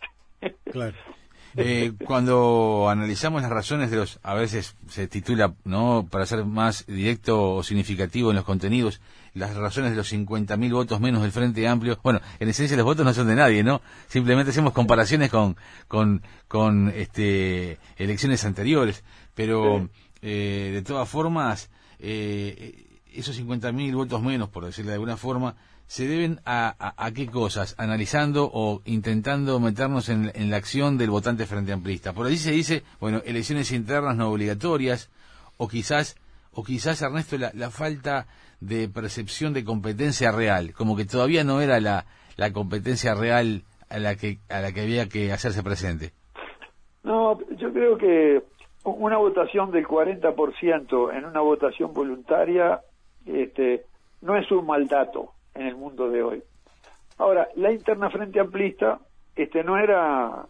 Claro. 0.71 0.95
Eh, 1.57 1.93
cuando 2.05 2.89
analizamos 2.89 3.41
las 3.41 3.49
razones 3.49 3.89
de 3.89 3.97
los, 3.97 4.19
a 4.21 4.35
veces 4.35 4.77
se 4.87 5.07
titula, 5.07 5.55
¿no? 5.65 6.07
Para 6.09 6.27
ser 6.27 6.45
más 6.45 6.85
directo 6.85 7.55
o 7.55 7.63
significativo 7.63 8.29
en 8.29 8.35
los 8.35 8.45
contenidos, 8.45 9.01
las 9.33 9.55
razones 9.55 9.91
de 9.91 9.97
los 9.97 10.13
50.000 10.13 10.71
votos 10.71 10.99
menos 10.99 11.21
del 11.23 11.31
Frente 11.31 11.67
Amplio. 11.67 11.97
Bueno, 12.03 12.21
en 12.39 12.49
esencia 12.49 12.77
los 12.77 12.85
votos 12.85 13.03
no 13.03 13.13
son 13.13 13.27
de 13.27 13.35
nadie, 13.35 13.63
¿no? 13.63 13.81
Simplemente 14.07 14.51
hacemos 14.51 14.73
comparaciones 14.73 15.31
con, 15.31 15.57
con, 15.87 16.21
con 16.47 16.89
este, 16.95 17.79
elecciones 17.97 18.45
anteriores. 18.45 19.03
Pero, 19.33 19.89
eh, 20.21 20.71
de 20.73 20.81
todas 20.81 21.07
formas, 21.07 21.69
eh, 21.99 22.85
esos 23.13 23.39
50.000 23.39 23.95
votos 23.95 24.21
menos, 24.21 24.49
por 24.49 24.65
decirlo 24.65 24.91
de 24.91 24.95
alguna 24.95 25.17
forma, 25.17 25.55
se 25.87 26.07
deben 26.07 26.39
a, 26.45 26.93
a, 26.97 27.11
qué 27.13 27.25
cosas, 27.25 27.73
analizando 27.79 28.49
o 28.53 28.83
intentando 28.85 29.59
meternos 29.59 30.09
en, 30.09 30.31
la 30.51 30.57
acción 30.57 30.99
del 30.99 31.09
votante 31.09 31.47
frente 31.47 31.71
amplista. 31.71 32.13
Por 32.13 32.27
allí 32.27 32.37
se 32.37 32.51
dice, 32.51 32.83
bueno, 32.99 33.23
elecciones 33.25 33.71
internas 33.71 34.15
no 34.15 34.29
obligatorias, 34.29 35.09
o 35.57 35.67
quizás, 35.67 36.15
o 36.51 36.63
quizás 36.63 37.01
Ernesto, 37.01 37.37
la, 37.39 37.71
falta 37.71 38.27
de 38.59 38.87
percepción 38.87 39.51
de 39.53 39.63
competencia 39.63 40.31
real, 40.31 40.73
como 40.73 40.95
que 40.95 41.05
todavía 41.05 41.43
no 41.43 41.59
era 41.59 41.79
la, 41.79 42.05
la 42.37 42.53
competencia 42.53 43.15
real 43.15 43.63
a 43.89 43.97
la 43.97 44.15
que 44.15 44.37
a 44.47 44.59
la 44.59 44.71
que 44.71 44.81
había 44.81 45.09
que 45.09 45.31
hacerse 45.31 45.63
presente. 45.63 46.13
No, 47.01 47.39
yo 47.57 47.73
creo 47.73 47.97
que 47.97 48.43
una 48.91 49.17
votación 49.17 49.71
del 49.71 49.85
40% 49.85 51.15
en 51.15 51.25
una 51.25 51.41
votación 51.41 51.93
voluntaria 51.93 52.81
este, 53.25 53.85
no 54.21 54.37
es 54.37 54.51
un 54.51 54.65
mal 54.65 54.87
dato 54.87 55.33
en 55.53 55.67
el 55.67 55.75
mundo 55.75 56.09
de 56.09 56.23
hoy. 56.23 56.43
Ahora, 57.17 57.47
la 57.55 57.71
interna 57.71 58.09
frente 58.09 58.39
amplista 58.39 58.99
este 59.35 59.63
no 59.63 59.77
era 59.77 60.45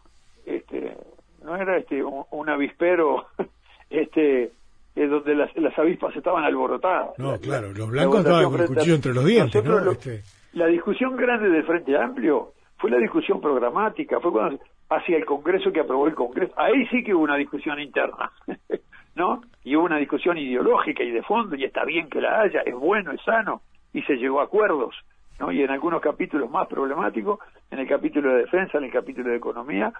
este 0.45 0.97
no 1.43 1.55
era 1.55 1.77
este 1.77 2.03
un, 2.03 2.49
avispero 2.49 3.27
este 3.89 4.51
eh, 4.95 5.07
donde 5.07 5.35
las, 5.35 5.55
las, 5.55 5.77
avispas 5.77 6.15
estaban 6.15 6.43
alborotadas. 6.43 7.17
No, 7.17 7.37
claro, 7.39 7.71
los 7.73 7.89
blancos 7.89 8.19
estaban 8.19 8.51
con 8.51 8.61
el 8.61 8.67
cuchillo 8.67 8.95
entre 8.95 9.13
los 9.13 9.25
dientes. 9.25 9.63
Este. 9.65 10.23
La 10.53 10.65
discusión 10.65 11.15
grande 11.15 11.49
del 11.49 11.63
Frente 11.63 11.95
Amplio 11.95 12.53
fue 12.77 12.89
la 12.89 12.97
discusión 12.97 13.39
programática, 13.39 14.19
fue 14.19 14.31
cuando 14.31 14.59
hacia 14.89 15.17
el 15.17 15.25
Congreso 15.25 15.71
que 15.71 15.81
aprobó 15.81 16.07
el 16.07 16.15
Congreso. 16.15 16.53
Ahí 16.57 16.85
sí 16.87 17.03
que 17.03 17.13
hubo 17.13 17.23
una 17.23 17.37
discusión 17.37 17.79
interna, 17.79 18.31
¿no? 19.15 19.41
Y 19.63 19.75
hubo 19.75 19.85
una 19.85 19.97
discusión 19.97 20.37
ideológica 20.37 21.03
y 21.03 21.11
de 21.11 21.23
fondo, 21.23 21.55
y 21.55 21.63
está 21.63 21.85
bien 21.85 22.09
que 22.09 22.21
la 22.21 22.41
haya, 22.41 22.61
es 22.61 22.75
bueno, 22.75 23.11
es 23.11 23.21
sano, 23.21 23.61
y 23.93 24.01
se 24.03 24.15
llegó 24.15 24.41
a 24.41 24.45
acuerdos, 24.45 24.95
¿no? 25.39 25.51
Y 25.51 25.61
en 25.61 25.69
algunos 25.69 26.01
capítulos 26.01 26.49
más 26.49 26.67
problemáticos, 26.67 27.39
en 27.71 27.79
el 27.79 27.87
capítulo 27.87 28.31
de 28.31 28.41
defensa, 28.41 28.77
en 28.77 28.85
el 28.85 28.91
capítulo 28.91 29.29
de 29.29 29.37
economía, 29.37 29.93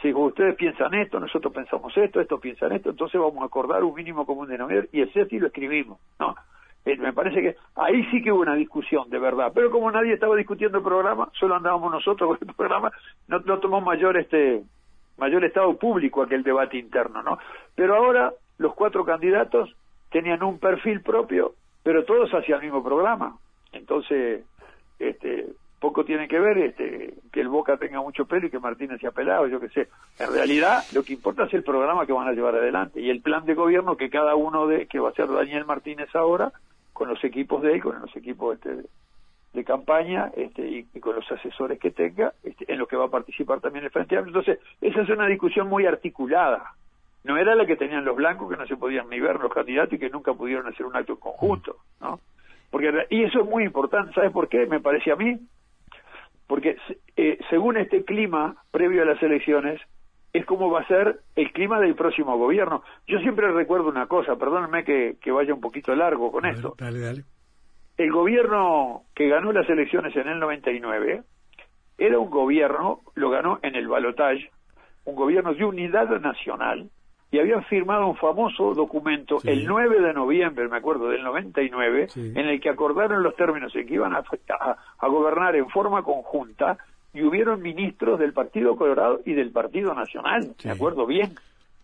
si 0.00 0.12
ustedes 0.12 0.54
piensan 0.54 0.94
esto, 0.94 1.18
nosotros 1.18 1.52
pensamos 1.52 1.96
esto, 1.96 2.20
estos 2.20 2.40
piensan 2.40 2.72
esto, 2.72 2.90
entonces 2.90 3.20
vamos 3.20 3.42
a 3.42 3.46
acordar 3.46 3.82
un 3.82 3.94
mínimo 3.94 4.24
común 4.24 4.48
denominador 4.48 4.88
y 4.92 5.02
ese 5.02 5.26
sí 5.26 5.38
lo 5.38 5.48
escribimos, 5.48 5.98
¿no? 6.20 6.36
Eh, 6.88 6.96
me 6.96 7.12
parece 7.12 7.42
que 7.42 7.56
ahí 7.76 8.04
sí 8.10 8.22
que 8.22 8.32
hubo 8.32 8.40
una 8.40 8.54
discusión 8.54 9.08
de 9.10 9.18
verdad, 9.18 9.52
pero 9.54 9.70
como 9.70 9.90
nadie 9.90 10.14
estaba 10.14 10.36
discutiendo 10.36 10.78
el 10.78 10.84
programa, 10.84 11.30
solo 11.38 11.56
andábamos 11.56 11.92
nosotros 11.92 12.38
con 12.38 12.48
el 12.48 12.54
programa, 12.56 12.90
no, 13.26 13.40
no 13.40 13.58
tomó 13.58 13.80
mayor 13.80 14.16
este 14.16 14.62
mayor 15.16 15.44
estado 15.44 15.76
público 15.76 16.22
aquel 16.22 16.44
debate 16.44 16.78
interno, 16.78 17.22
¿no? 17.22 17.38
Pero 17.74 17.96
ahora 17.96 18.32
los 18.58 18.74
cuatro 18.74 19.04
candidatos 19.04 19.74
tenían 20.10 20.42
un 20.42 20.58
perfil 20.58 21.02
propio 21.02 21.54
pero 21.88 22.04
todos 22.04 22.30
hacia 22.32 22.56
el 22.56 22.62
mismo 22.64 22.84
programa. 22.84 23.38
Entonces, 23.72 24.44
este, 24.98 25.46
poco 25.80 26.04
tiene 26.04 26.28
que 26.28 26.38
ver 26.38 26.58
este, 26.58 27.14
que 27.32 27.40
el 27.40 27.48
Boca 27.48 27.78
tenga 27.78 28.02
mucho 28.02 28.26
pelo 28.26 28.46
y 28.46 28.50
que 28.50 28.58
Martínez 28.58 29.00
sea 29.00 29.10
pelado, 29.10 29.46
yo 29.46 29.58
qué 29.58 29.70
sé. 29.70 29.88
En 30.18 30.30
realidad, 30.30 30.82
lo 30.92 31.02
que 31.02 31.14
importa 31.14 31.44
es 31.44 31.54
el 31.54 31.62
programa 31.62 32.04
que 32.04 32.12
van 32.12 32.28
a 32.28 32.32
llevar 32.32 32.56
adelante 32.56 33.00
y 33.00 33.08
el 33.08 33.22
plan 33.22 33.46
de 33.46 33.54
gobierno 33.54 33.96
que 33.96 34.10
cada 34.10 34.34
uno 34.34 34.66
de, 34.66 34.86
que 34.86 34.98
va 34.98 35.08
a 35.08 35.14
ser 35.14 35.28
Daniel 35.28 35.64
Martínez 35.64 36.14
ahora, 36.14 36.52
con 36.98 37.08
los 37.08 37.22
equipos 37.22 37.62
de 37.62 37.74
él, 37.74 37.82
con 37.82 38.00
los 38.00 38.14
equipos 38.16 38.56
este, 38.56 38.82
de, 39.52 39.64
campaña 39.64 40.32
este, 40.36 40.66
y, 40.68 41.00
con 41.00 41.14
los 41.14 41.30
asesores 41.30 41.78
que 41.78 41.92
tenga, 41.92 42.34
este, 42.42 42.70
en 42.70 42.78
los 42.78 42.88
que 42.88 42.96
va 42.96 43.06
a 43.06 43.10
participar 43.10 43.60
también 43.60 43.84
el 43.84 43.90
Frente 43.90 44.16
Amplio. 44.16 44.36
Entonces, 44.36 44.62
esa 44.80 45.02
es 45.02 45.08
una 45.08 45.26
discusión 45.26 45.68
muy 45.68 45.86
articulada 45.86 46.74
no 47.24 47.36
era 47.36 47.54
la 47.54 47.66
que 47.66 47.76
tenían 47.76 48.04
los 48.04 48.16
blancos 48.16 48.48
que 48.48 48.56
no 48.56 48.66
se 48.66 48.76
podían 48.76 49.08
ni 49.10 49.20
ver 49.20 49.38
los 49.38 49.52
candidatos 49.52 49.92
y 49.92 49.98
que 49.98 50.08
nunca 50.08 50.32
pudieron 50.32 50.66
hacer 50.66 50.86
un 50.86 50.96
acto 50.96 51.18
conjunto, 51.18 51.76
¿no? 52.00 52.20
Porque 52.70 52.92
y 53.10 53.24
eso 53.24 53.40
es 53.40 53.46
muy 53.46 53.64
importante, 53.64 54.14
¿sabes 54.14 54.32
por 54.32 54.48
qué? 54.48 54.66
Me 54.66 54.80
parece 54.80 55.12
a 55.12 55.16
mí, 55.16 55.38
porque 56.46 56.76
eh, 57.16 57.38
según 57.50 57.76
este 57.76 58.04
clima 58.04 58.56
previo 58.70 59.02
a 59.02 59.04
las 59.04 59.22
elecciones 59.22 59.80
es 60.38 60.46
como 60.46 60.70
va 60.70 60.80
a 60.80 60.86
ser 60.86 61.20
el 61.36 61.52
clima 61.52 61.80
del 61.80 61.94
próximo 61.94 62.36
gobierno. 62.38 62.82
Yo 63.06 63.18
siempre 63.18 63.50
recuerdo 63.50 63.88
una 63.88 64.06
cosa, 64.06 64.36
perdónenme 64.36 64.84
que, 64.84 65.16
que 65.20 65.30
vaya 65.30 65.52
un 65.52 65.60
poquito 65.60 65.94
largo 65.94 66.30
con 66.30 66.46
esto. 66.46 66.74
Dale, 66.78 67.00
dale. 67.00 67.24
El 67.96 68.12
gobierno 68.12 69.02
que 69.14 69.28
ganó 69.28 69.52
las 69.52 69.68
elecciones 69.68 70.14
en 70.14 70.28
el 70.28 70.38
99 70.38 71.22
era 71.98 72.18
un 72.18 72.30
gobierno, 72.30 73.00
lo 73.14 73.30
ganó 73.30 73.58
en 73.62 73.74
el 73.74 73.88
balotaje, 73.88 74.50
un 75.04 75.16
gobierno 75.16 75.52
de 75.52 75.64
unidad 75.64 76.08
nacional, 76.20 76.88
y 77.30 77.38
habían 77.38 77.64
firmado 77.64 78.06
un 78.06 78.16
famoso 78.16 78.72
documento 78.74 79.38
el 79.44 79.66
9 79.66 80.00
de 80.00 80.14
noviembre, 80.14 80.68
me 80.68 80.78
acuerdo, 80.78 81.08
del 81.08 81.22
99, 81.22 82.06
en 82.16 82.38
el 82.38 82.60
que 82.60 82.70
acordaron 82.70 83.22
los 83.22 83.36
términos 83.36 83.74
en 83.74 83.86
que 83.86 83.94
iban 83.94 84.14
a, 84.14 84.22
a, 84.98 85.08
gobernar 85.08 85.54
en 85.56 85.68
forma 85.68 86.02
conjunta 86.02 86.78
y 87.14 87.22
hubieron 87.22 87.62
ministros 87.62 88.18
del 88.18 88.32
Partido 88.32 88.76
Colorado 88.76 89.20
y 89.24 89.32
del 89.32 89.50
Partido 89.50 89.94
Nacional, 89.94 90.54
me 90.64 90.70
acuerdo 90.70 91.06
bien. 91.06 91.32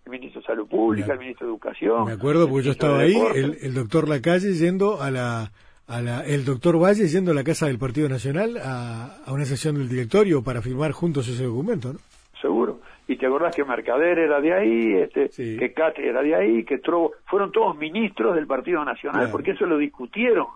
El 0.05 0.13
ministro 0.13 0.43
de 0.43 0.47
Salud 0.47 0.69
Pública, 0.69 1.15
el 1.15 1.19
ministro 1.19 1.47
de 1.47 1.53
Educación. 1.53 2.05
Me 2.05 2.13
acuerdo 2.13 2.47
porque 2.47 2.67
yo 2.67 2.73
estaba 2.73 2.99
ahí, 3.01 3.17
el, 3.35 3.73
doctor 3.73 4.07
Lacalle 4.07 4.53
yendo 4.53 5.01
a 5.01 5.11
la, 5.11 5.51
a 5.87 6.03
la, 6.03 6.21
el 6.27 6.45
doctor 6.45 6.79
Valle 6.79 7.09
yendo 7.09 7.31
a 7.31 7.35
la 7.35 7.43
casa 7.43 7.69
del 7.69 7.79
Partido 7.79 8.11
Nacional 8.11 8.59
a, 8.59 9.17
a 9.25 9.33
una 9.33 9.47
sesión 9.47 9.77
del 9.77 9.89
directorio 9.89 10.43
para 10.43 10.61
firmar 10.61 10.93
juntos 10.93 11.27
ese 11.29 11.45
documento, 11.45 11.95
¿no? 11.95 11.99
Seguro 12.39 12.81
y 13.07 13.17
te 13.17 13.27
acordás 13.27 13.55
que 13.55 13.65
Mercader 13.65 14.19
era 14.19 14.41
de 14.41 14.55
ahí, 14.55 14.95
este, 14.95 15.29
que 15.59 15.73
Cate 15.73 16.09
era 16.09 16.23
de 16.23 16.35
ahí, 16.35 16.65
que 16.65 16.79
Trovo, 16.79 17.13
fueron 17.27 17.53
todos 17.53 17.77
ministros 17.77 18.35
del 18.35 18.47
Partido 18.47 18.85
Nacional, 18.85 19.29
porque 19.31 19.51
eso 19.51 19.67
lo 19.67 19.77
discutieron. 19.77 20.47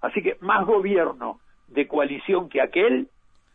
Así 0.00 0.22
que 0.22 0.36
más 0.40 0.64
gobierno 0.64 1.38
de 1.68 1.86
coalición 1.86 2.48
que 2.48 2.62
aquel 2.62 3.08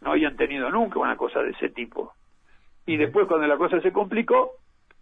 no 0.04 0.12
habían 0.12 0.36
tenido 0.36 0.70
nunca 0.70 1.00
una 1.00 1.16
cosa 1.18 1.42
de 1.42 1.52
ese 1.52 1.70
tipo. 1.70 2.14
Y 2.86 2.98
después 2.98 3.28
cuando 3.28 3.48
la 3.48 3.58
cosa 3.58 3.80
se 3.82 3.92
complicó, 3.92 4.52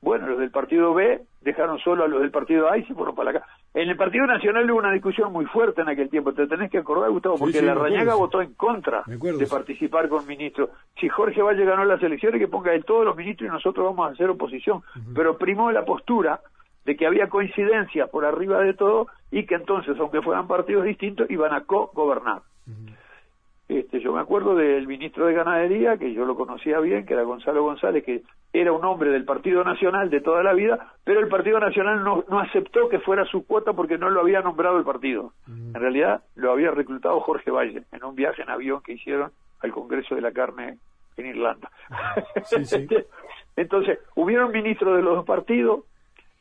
bueno, 0.02 0.28
los 0.28 0.40
del 0.40 0.50
partido 0.50 0.94
B 0.94 1.22
dejaron 1.42 1.78
solo 1.80 2.04
a 2.04 2.08
los 2.08 2.22
del 2.22 2.32
partido 2.32 2.70
A 2.72 2.78
y 2.78 2.84
se 2.86 2.94
fueron 2.94 3.16
para 3.16 3.32
acá. 3.32 3.46
En 3.74 3.88
el 3.88 3.96
Partido 3.96 4.26
Nacional 4.26 4.70
hubo 4.70 4.80
una 4.80 4.92
discusión 4.92 5.32
muy 5.32 5.46
fuerte 5.46 5.82
en 5.82 5.90
aquel 5.90 6.10
tiempo, 6.10 6.34
te 6.34 6.48
tenés 6.48 6.72
que 6.72 6.80
acordar, 6.80 7.10
Gustavo, 7.12 7.38
porque 7.38 7.62
la 7.62 7.76
Rañaga 7.76 8.16
votó 8.16 8.42
en 8.42 8.54
contra 8.56 9.04
de 9.06 9.48
participar 9.48 10.10
con 10.10 10.26
ministros. 10.26 10.72
Si 11.00 11.08
Jorge 11.08 11.42
Valle 11.42 11.64
ganó 11.66 11.86
las 11.86 12.02
elecciones, 12.02 12.42
que 12.42 12.48
ponga 12.48 12.74
él 12.74 12.84
todos 12.84 13.06
los 13.06 13.16
ministros 13.16 13.48
y 13.48 13.54
nosotros 13.54 13.86
vamos 13.86 14.10
a 14.10 14.14
hacer 14.14 14.30
oposición. 14.30 14.82
Pero 15.16 15.38
primó 15.38 15.72
la 15.72 15.86
postura 15.86 16.42
de 16.84 16.96
que 16.96 17.06
había 17.06 17.30
coincidencia 17.30 18.08
por 18.08 18.26
arriba 18.26 18.60
de 18.60 18.74
todo 18.74 19.08
y 19.30 19.46
que 19.46 19.56
entonces, 19.56 19.96
aunque 20.00 20.22
fueran 20.22 20.48
partidos 20.48 20.84
distintos, 20.84 21.30
iban 21.30 21.54
a 21.54 21.62
co-gobernar. 21.62 22.42
Este, 23.72 24.02
yo 24.02 24.12
me 24.12 24.20
acuerdo 24.20 24.54
del 24.54 24.86
ministro 24.86 25.28
de 25.28 25.34
Ganadería, 25.34 25.96
que 25.96 26.14
yo 26.14 26.26
lo 26.26 26.36
conocía 26.36 26.82
bien, 26.82 27.06
que 27.06 27.14
era 27.14 27.24
Gonzalo 27.24 27.64
González, 27.64 28.04
que 28.04 28.22
era 28.52 28.74
un 28.74 28.84
hombre 28.84 29.12
del 29.12 29.24
Partido 29.24 29.64
Nacional 29.64 30.10
de 30.10 30.20
toda 30.20 30.44
la 30.44 30.52
vida, 30.52 30.92
pero 31.06 31.22
el 31.22 31.30
Partido 31.30 31.58
Nacional 31.58 32.04
no, 32.04 32.26
no 32.30 32.42
aceptó 32.42 32.90
que 32.90 33.00
fuera 33.00 33.24
su 33.24 33.48
cuota 33.48 33.72
porque 33.72 33.98
no 33.98 34.10
lo 34.10 34.20
había 34.20 34.42
nombrado 34.42 34.78
el 34.78 34.84
partido. 34.84 35.32
Mm. 35.48 35.74
En 35.74 35.82
realidad 35.82 36.22
lo 36.36 36.52
había 36.52 36.72
reclutado 36.72 37.22
Jorge 37.22 37.50
Valle 37.50 37.84
en 37.94 38.04
un 38.04 38.14
viaje 38.14 38.42
en 38.42 38.50
avión 38.50 38.82
que 38.84 38.92
hicieron 38.92 39.32
al 39.62 39.72
Congreso 39.72 40.16
de 40.16 40.22
la 40.22 40.34
Carne 40.34 40.78
en 41.16 41.26
Irlanda. 41.28 41.72
Entonces, 43.56 44.00
hubieron 44.16 44.52
ministros 44.52 44.98
de 44.98 45.02
los 45.02 45.16
dos 45.16 45.26
partidos. 45.26 45.86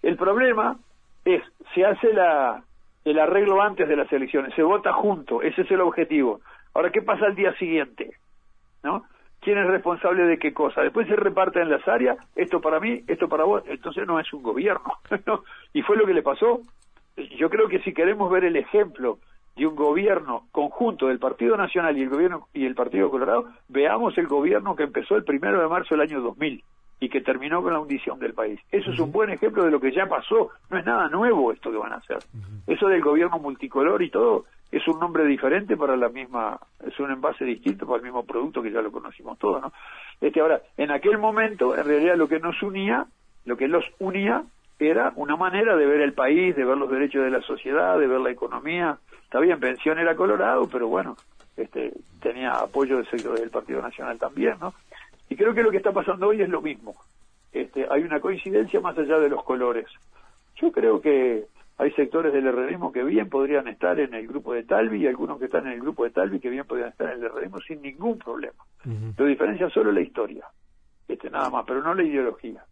El 0.02 0.16
problema 0.16 0.78
es, 1.24 1.42
se 1.76 1.84
hace 1.84 2.12
la, 2.12 2.64
el 3.04 3.18
arreglo 3.18 3.62
antes 3.62 3.88
de 3.88 3.96
las 3.96 4.12
elecciones, 4.12 4.52
se 4.54 4.64
vota 4.64 4.92
junto, 4.92 5.42
ese 5.42 5.62
es 5.62 5.70
el 5.70 5.80
objetivo. 5.80 6.40
Ahora, 6.74 6.90
¿qué 6.90 7.02
pasa 7.02 7.26
al 7.26 7.34
día 7.34 7.52
siguiente? 7.54 8.12
¿No? 8.82 9.04
¿Quién 9.40 9.58
es 9.58 9.66
responsable 9.66 10.24
de 10.24 10.38
qué 10.38 10.52
cosa? 10.52 10.82
Después 10.82 11.08
se 11.08 11.16
reparten 11.16 11.62
en 11.62 11.70
las 11.70 11.86
áreas, 11.88 12.18
esto 12.36 12.60
para 12.60 12.78
mí, 12.78 13.02
esto 13.06 13.28
para 13.28 13.44
vos, 13.44 13.62
entonces 13.66 14.06
no 14.06 14.20
es 14.20 14.32
un 14.32 14.42
gobierno. 14.42 14.92
Y 15.72 15.82
fue 15.82 15.96
lo 15.96 16.06
que 16.06 16.14
le 16.14 16.22
pasó. 16.22 16.60
Yo 17.38 17.48
creo 17.48 17.68
que 17.68 17.80
si 17.80 17.92
queremos 17.94 18.30
ver 18.30 18.44
el 18.44 18.56
ejemplo 18.56 19.18
de 19.56 19.66
un 19.66 19.76
gobierno 19.76 20.46
conjunto 20.52 21.08
del 21.08 21.18
Partido 21.18 21.56
Nacional 21.56 21.96
y 21.96 22.02
el 22.02 22.08
gobierno 22.08 22.48
y 22.52 22.66
el 22.66 22.74
Partido 22.74 23.10
Colorado, 23.10 23.48
veamos 23.68 24.16
el 24.18 24.26
gobierno 24.26 24.76
que 24.76 24.84
empezó 24.84 25.16
el 25.16 25.24
primero 25.24 25.60
de 25.60 25.68
marzo 25.68 25.94
del 25.94 26.02
año 26.02 26.20
2000 26.20 26.62
y 27.00 27.08
que 27.08 27.22
terminó 27.22 27.62
con 27.62 27.72
la 27.72 27.80
hundición 27.80 28.18
del 28.18 28.34
país. 28.34 28.60
Eso 28.70 28.92
es 28.92 29.00
un 29.00 29.10
buen 29.10 29.30
ejemplo 29.30 29.64
de 29.64 29.70
lo 29.70 29.80
que 29.80 29.90
ya 29.90 30.06
pasó. 30.06 30.50
No 30.68 30.78
es 30.78 30.84
nada 30.84 31.08
nuevo 31.08 31.50
esto 31.50 31.70
que 31.70 31.78
van 31.78 31.94
a 31.94 31.96
hacer. 31.96 32.18
Eso 32.66 32.88
del 32.88 33.00
gobierno 33.00 33.38
multicolor 33.38 34.02
y 34.02 34.10
todo 34.10 34.44
es 34.70 34.86
un 34.86 35.00
nombre 35.00 35.24
diferente 35.24 35.76
para 35.76 35.96
la 35.96 36.08
misma, 36.10 36.60
es 36.86 36.98
un 37.00 37.10
envase 37.10 37.44
distinto 37.44 37.86
para 37.86 37.98
el 37.98 38.04
mismo 38.04 38.24
producto 38.24 38.62
que 38.62 38.70
ya 38.70 38.82
lo 38.82 38.92
conocimos 38.92 39.38
todos, 39.38 39.60
¿no? 39.62 39.72
Este, 40.20 40.40
ahora, 40.40 40.60
en 40.76 40.90
aquel 40.90 41.18
momento, 41.18 41.76
en 41.76 41.84
realidad 41.84 42.16
lo 42.16 42.28
que 42.28 42.38
nos 42.38 42.62
unía, 42.62 43.06
lo 43.46 43.56
que 43.56 43.66
los 43.66 43.84
unía, 43.98 44.44
era 44.78 45.12
una 45.16 45.36
manera 45.36 45.76
de 45.76 45.86
ver 45.86 46.00
el 46.00 46.12
país, 46.12 46.54
de 46.54 46.64
ver 46.64 46.76
los 46.76 46.90
derechos 46.90 47.24
de 47.24 47.30
la 47.30 47.42
sociedad, 47.42 47.98
de 47.98 48.06
ver 48.06 48.20
la 48.20 48.30
economía. 48.30 48.98
Está 49.24 49.40
bien, 49.40 49.58
pensión 49.58 49.98
era 49.98 50.14
Colorado, 50.14 50.68
pero 50.70 50.88
bueno, 50.88 51.16
este, 51.56 51.92
tenía 52.22 52.52
apoyo 52.52 52.96
del 52.96 53.08
sector 53.08 53.38
del 53.38 53.50
Partido 53.50 53.82
Nacional 53.82 54.18
también, 54.18 54.54
¿no? 54.60 54.72
Y 55.30 55.36
creo 55.36 55.54
que 55.54 55.62
lo 55.62 55.70
que 55.70 55.78
está 55.78 55.92
pasando 55.92 56.28
hoy 56.28 56.42
es 56.42 56.48
lo 56.48 56.60
mismo. 56.60 56.94
Este, 57.52 57.86
hay 57.88 58.02
una 58.02 58.20
coincidencia 58.20 58.80
más 58.80 58.98
allá 58.98 59.18
de 59.18 59.30
los 59.30 59.42
colores. 59.44 59.86
Yo 60.56 60.70
creo 60.70 61.00
que 61.00 61.46
hay 61.78 61.92
sectores 61.92 62.32
del 62.32 62.46
herrerismo 62.46 62.92
que 62.92 63.02
bien 63.02 63.30
podrían 63.30 63.66
estar 63.68 63.98
en 63.98 64.12
el 64.12 64.26
grupo 64.26 64.52
de 64.52 64.64
Talvi 64.64 65.02
y 65.02 65.06
algunos 65.06 65.38
que 65.38 65.46
están 65.46 65.66
en 65.66 65.74
el 65.74 65.80
grupo 65.80 66.04
de 66.04 66.10
Talvi 66.10 66.40
que 66.40 66.50
bien 66.50 66.66
podrían 66.66 66.90
estar 66.90 67.10
en 67.10 67.20
el 67.20 67.24
herrerismo 67.24 67.58
sin 67.60 67.80
ningún 67.80 68.18
problema. 68.18 68.62
Lo 69.16 69.24
diferencia 69.24 69.70
solo 69.70 69.92
la 69.92 70.00
historia, 70.00 70.44
este 71.08 71.30
nada 71.30 71.48
más, 71.48 71.64
pero 71.66 71.80
no 71.80 71.94
la 71.94 72.02
ideología. 72.02 72.64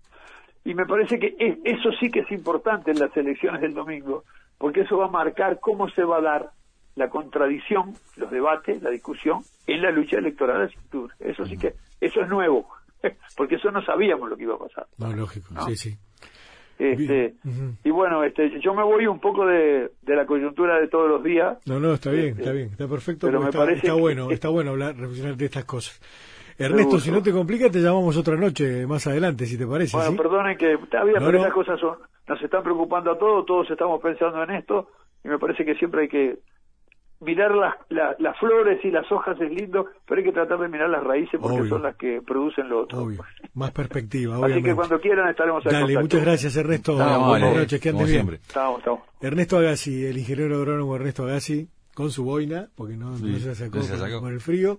Y 0.64 0.74
me 0.74 0.84
parece 0.84 1.18
que 1.18 1.34
eso 1.64 1.90
sí 1.92 2.10
que 2.10 2.20
es 2.20 2.30
importante 2.32 2.90
en 2.90 2.98
las 2.98 3.16
elecciones 3.16 3.60
del 3.62 3.72
domingo, 3.72 4.24
porque 4.58 4.80
eso 4.80 4.98
va 4.98 5.06
a 5.06 5.10
marcar 5.10 5.60
cómo 5.60 5.88
se 5.88 6.04
va 6.04 6.18
a 6.18 6.22
dar 6.22 6.50
la 6.96 7.08
contradicción, 7.08 7.94
los 8.16 8.30
debates, 8.30 8.82
la 8.82 8.90
discusión 8.90 9.42
en 9.66 9.80
la 9.80 9.90
lucha 9.90 10.18
electoral 10.18 10.68
de 10.68 11.30
Eso 11.30 11.46
sí 11.46 11.56
que, 11.56 11.74
eso 12.00 12.20
es 12.20 12.28
nuevo, 12.28 12.68
porque 13.36 13.56
eso 13.56 13.70
no 13.70 13.82
sabíamos 13.82 14.28
lo 14.28 14.36
que 14.36 14.44
iba 14.44 14.54
a 14.54 14.58
pasar. 14.58 14.86
No, 14.98 15.12
lógico, 15.12 15.48
sí, 15.66 15.76
sí. 15.76 15.98
Este, 16.78 17.34
Y 17.82 17.90
bueno, 17.90 18.22
este, 18.22 18.60
yo 18.60 18.72
me 18.72 18.84
voy 18.84 19.06
un 19.08 19.18
poco 19.18 19.44
de, 19.44 19.90
de, 20.02 20.16
la 20.16 20.24
coyuntura 20.26 20.78
de 20.78 20.86
todos 20.86 21.08
los 21.08 21.24
días. 21.24 21.58
No, 21.66 21.80
no, 21.80 21.94
está 21.94 22.10
bien, 22.12 22.36
está 22.38 22.52
bien, 22.52 22.68
está 22.68 22.86
perfecto. 22.86 23.26
Pero 23.26 23.40
me 23.40 23.46
está, 23.46 23.58
parece 23.58 23.86
está 23.86 23.94
bueno, 23.94 24.30
está 24.30 24.48
bueno 24.48 24.70
hablar, 24.70 24.94
reflexionar 24.96 25.36
de 25.36 25.44
estas 25.44 25.64
cosas. 25.64 26.00
Ernesto, 26.56 26.98
si 26.98 27.10
no 27.10 27.22
te 27.22 27.32
complica, 27.32 27.70
te 27.70 27.80
llamamos 27.80 28.16
otra 28.16 28.36
noche 28.36 28.86
más 28.86 29.06
adelante, 29.06 29.46
si 29.46 29.58
te 29.58 29.66
parece. 29.66 29.96
Bueno, 29.96 30.16
perdonen 30.16 30.56
que 30.56 30.74
está 30.74 31.04
bien, 31.04 31.16
pero 31.18 31.38
estas 31.38 31.52
cosas 31.52 31.80
son, 31.80 31.98
nos 32.28 32.42
están 32.42 32.62
preocupando 32.62 33.12
a 33.12 33.18
todos, 33.18 33.46
todos 33.46 33.70
estamos 33.70 34.00
pensando 34.00 34.42
en 34.42 34.50
esto, 34.50 34.90
y 35.24 35.28
me 35.28 35.38
parece 35.38 35.64
que 35.64 35.74
siempre 35.76 36.02
hay 36.02 36.08
que 36.08 36.38
mirar 37.20 37.52
las, 37.54 37.74
las 38.18 38.38
flores 38.38 38.84
y 38.84 38.90
las 38.90 39.10
hojas 39.10 39.40
es 39.40 39.50
lindo, 39.50 39.86
pero 40.06 40.20
hay 40.20 40.24
que 40.24 40.32
tratar 40.32 40.58
de 40.58 40.68
mirar 40.68 40.88
las 40.90 41.02
raíces 41.02 41.40
porque 41.40 41.68
son 41.68 41.82
las 41.82 41.96
que 41.96 42.20
producen 42.24 42.68
lo 42.68 42.82
otro. 42.82 43.08
Más 43.54 43.70
perspectiva, 43.72 44.44
Así 44.44 44.62
que 44.62 44.74
cuando 44.74 45.00
quieran 45.00 45.28
estaremos 45.28 45.64
aquí. 45.66 45.74
Dale, 45.74 45.98
muchas 45.98 46.22
gracias 46.22 46.56
Ernesto. 46.56 46.94
Buenas 46.94 47.56
noches, 47.56 47.80
que 47.80 47.88
andes 47.88 48.10
bien. 48.10 48.34
Estamos, 48.34 48.82
Ernesto 49.20 49.58
Agassi, 49.58 50.04
el 50.04 50.18
ingeniero 50.18 50.56
agrónomo 50.56 50.94
Ernesto 50.96 51.24
Agassi, 51.24 51.68
con 51.94 52.10
su 52.10 52.24
boina, 52.24 52.68
porque 52.76 52.96
no, 52.96 53.16
se, 53.16 53.54
sacó, 53.56 53.80
Con, 54.20 54.32
el 54.32 54.40
frío, 54.40 54.78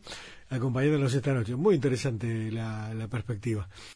acompañándonos 0.50 1.14
esta 1.14 1.34
noche. 1.34 1.56
Muy 1.56 1.76
interesante 1.76 2.50
la, 2.50 2.94
la 2.94 3.08
perspectiva. 3.10 3.68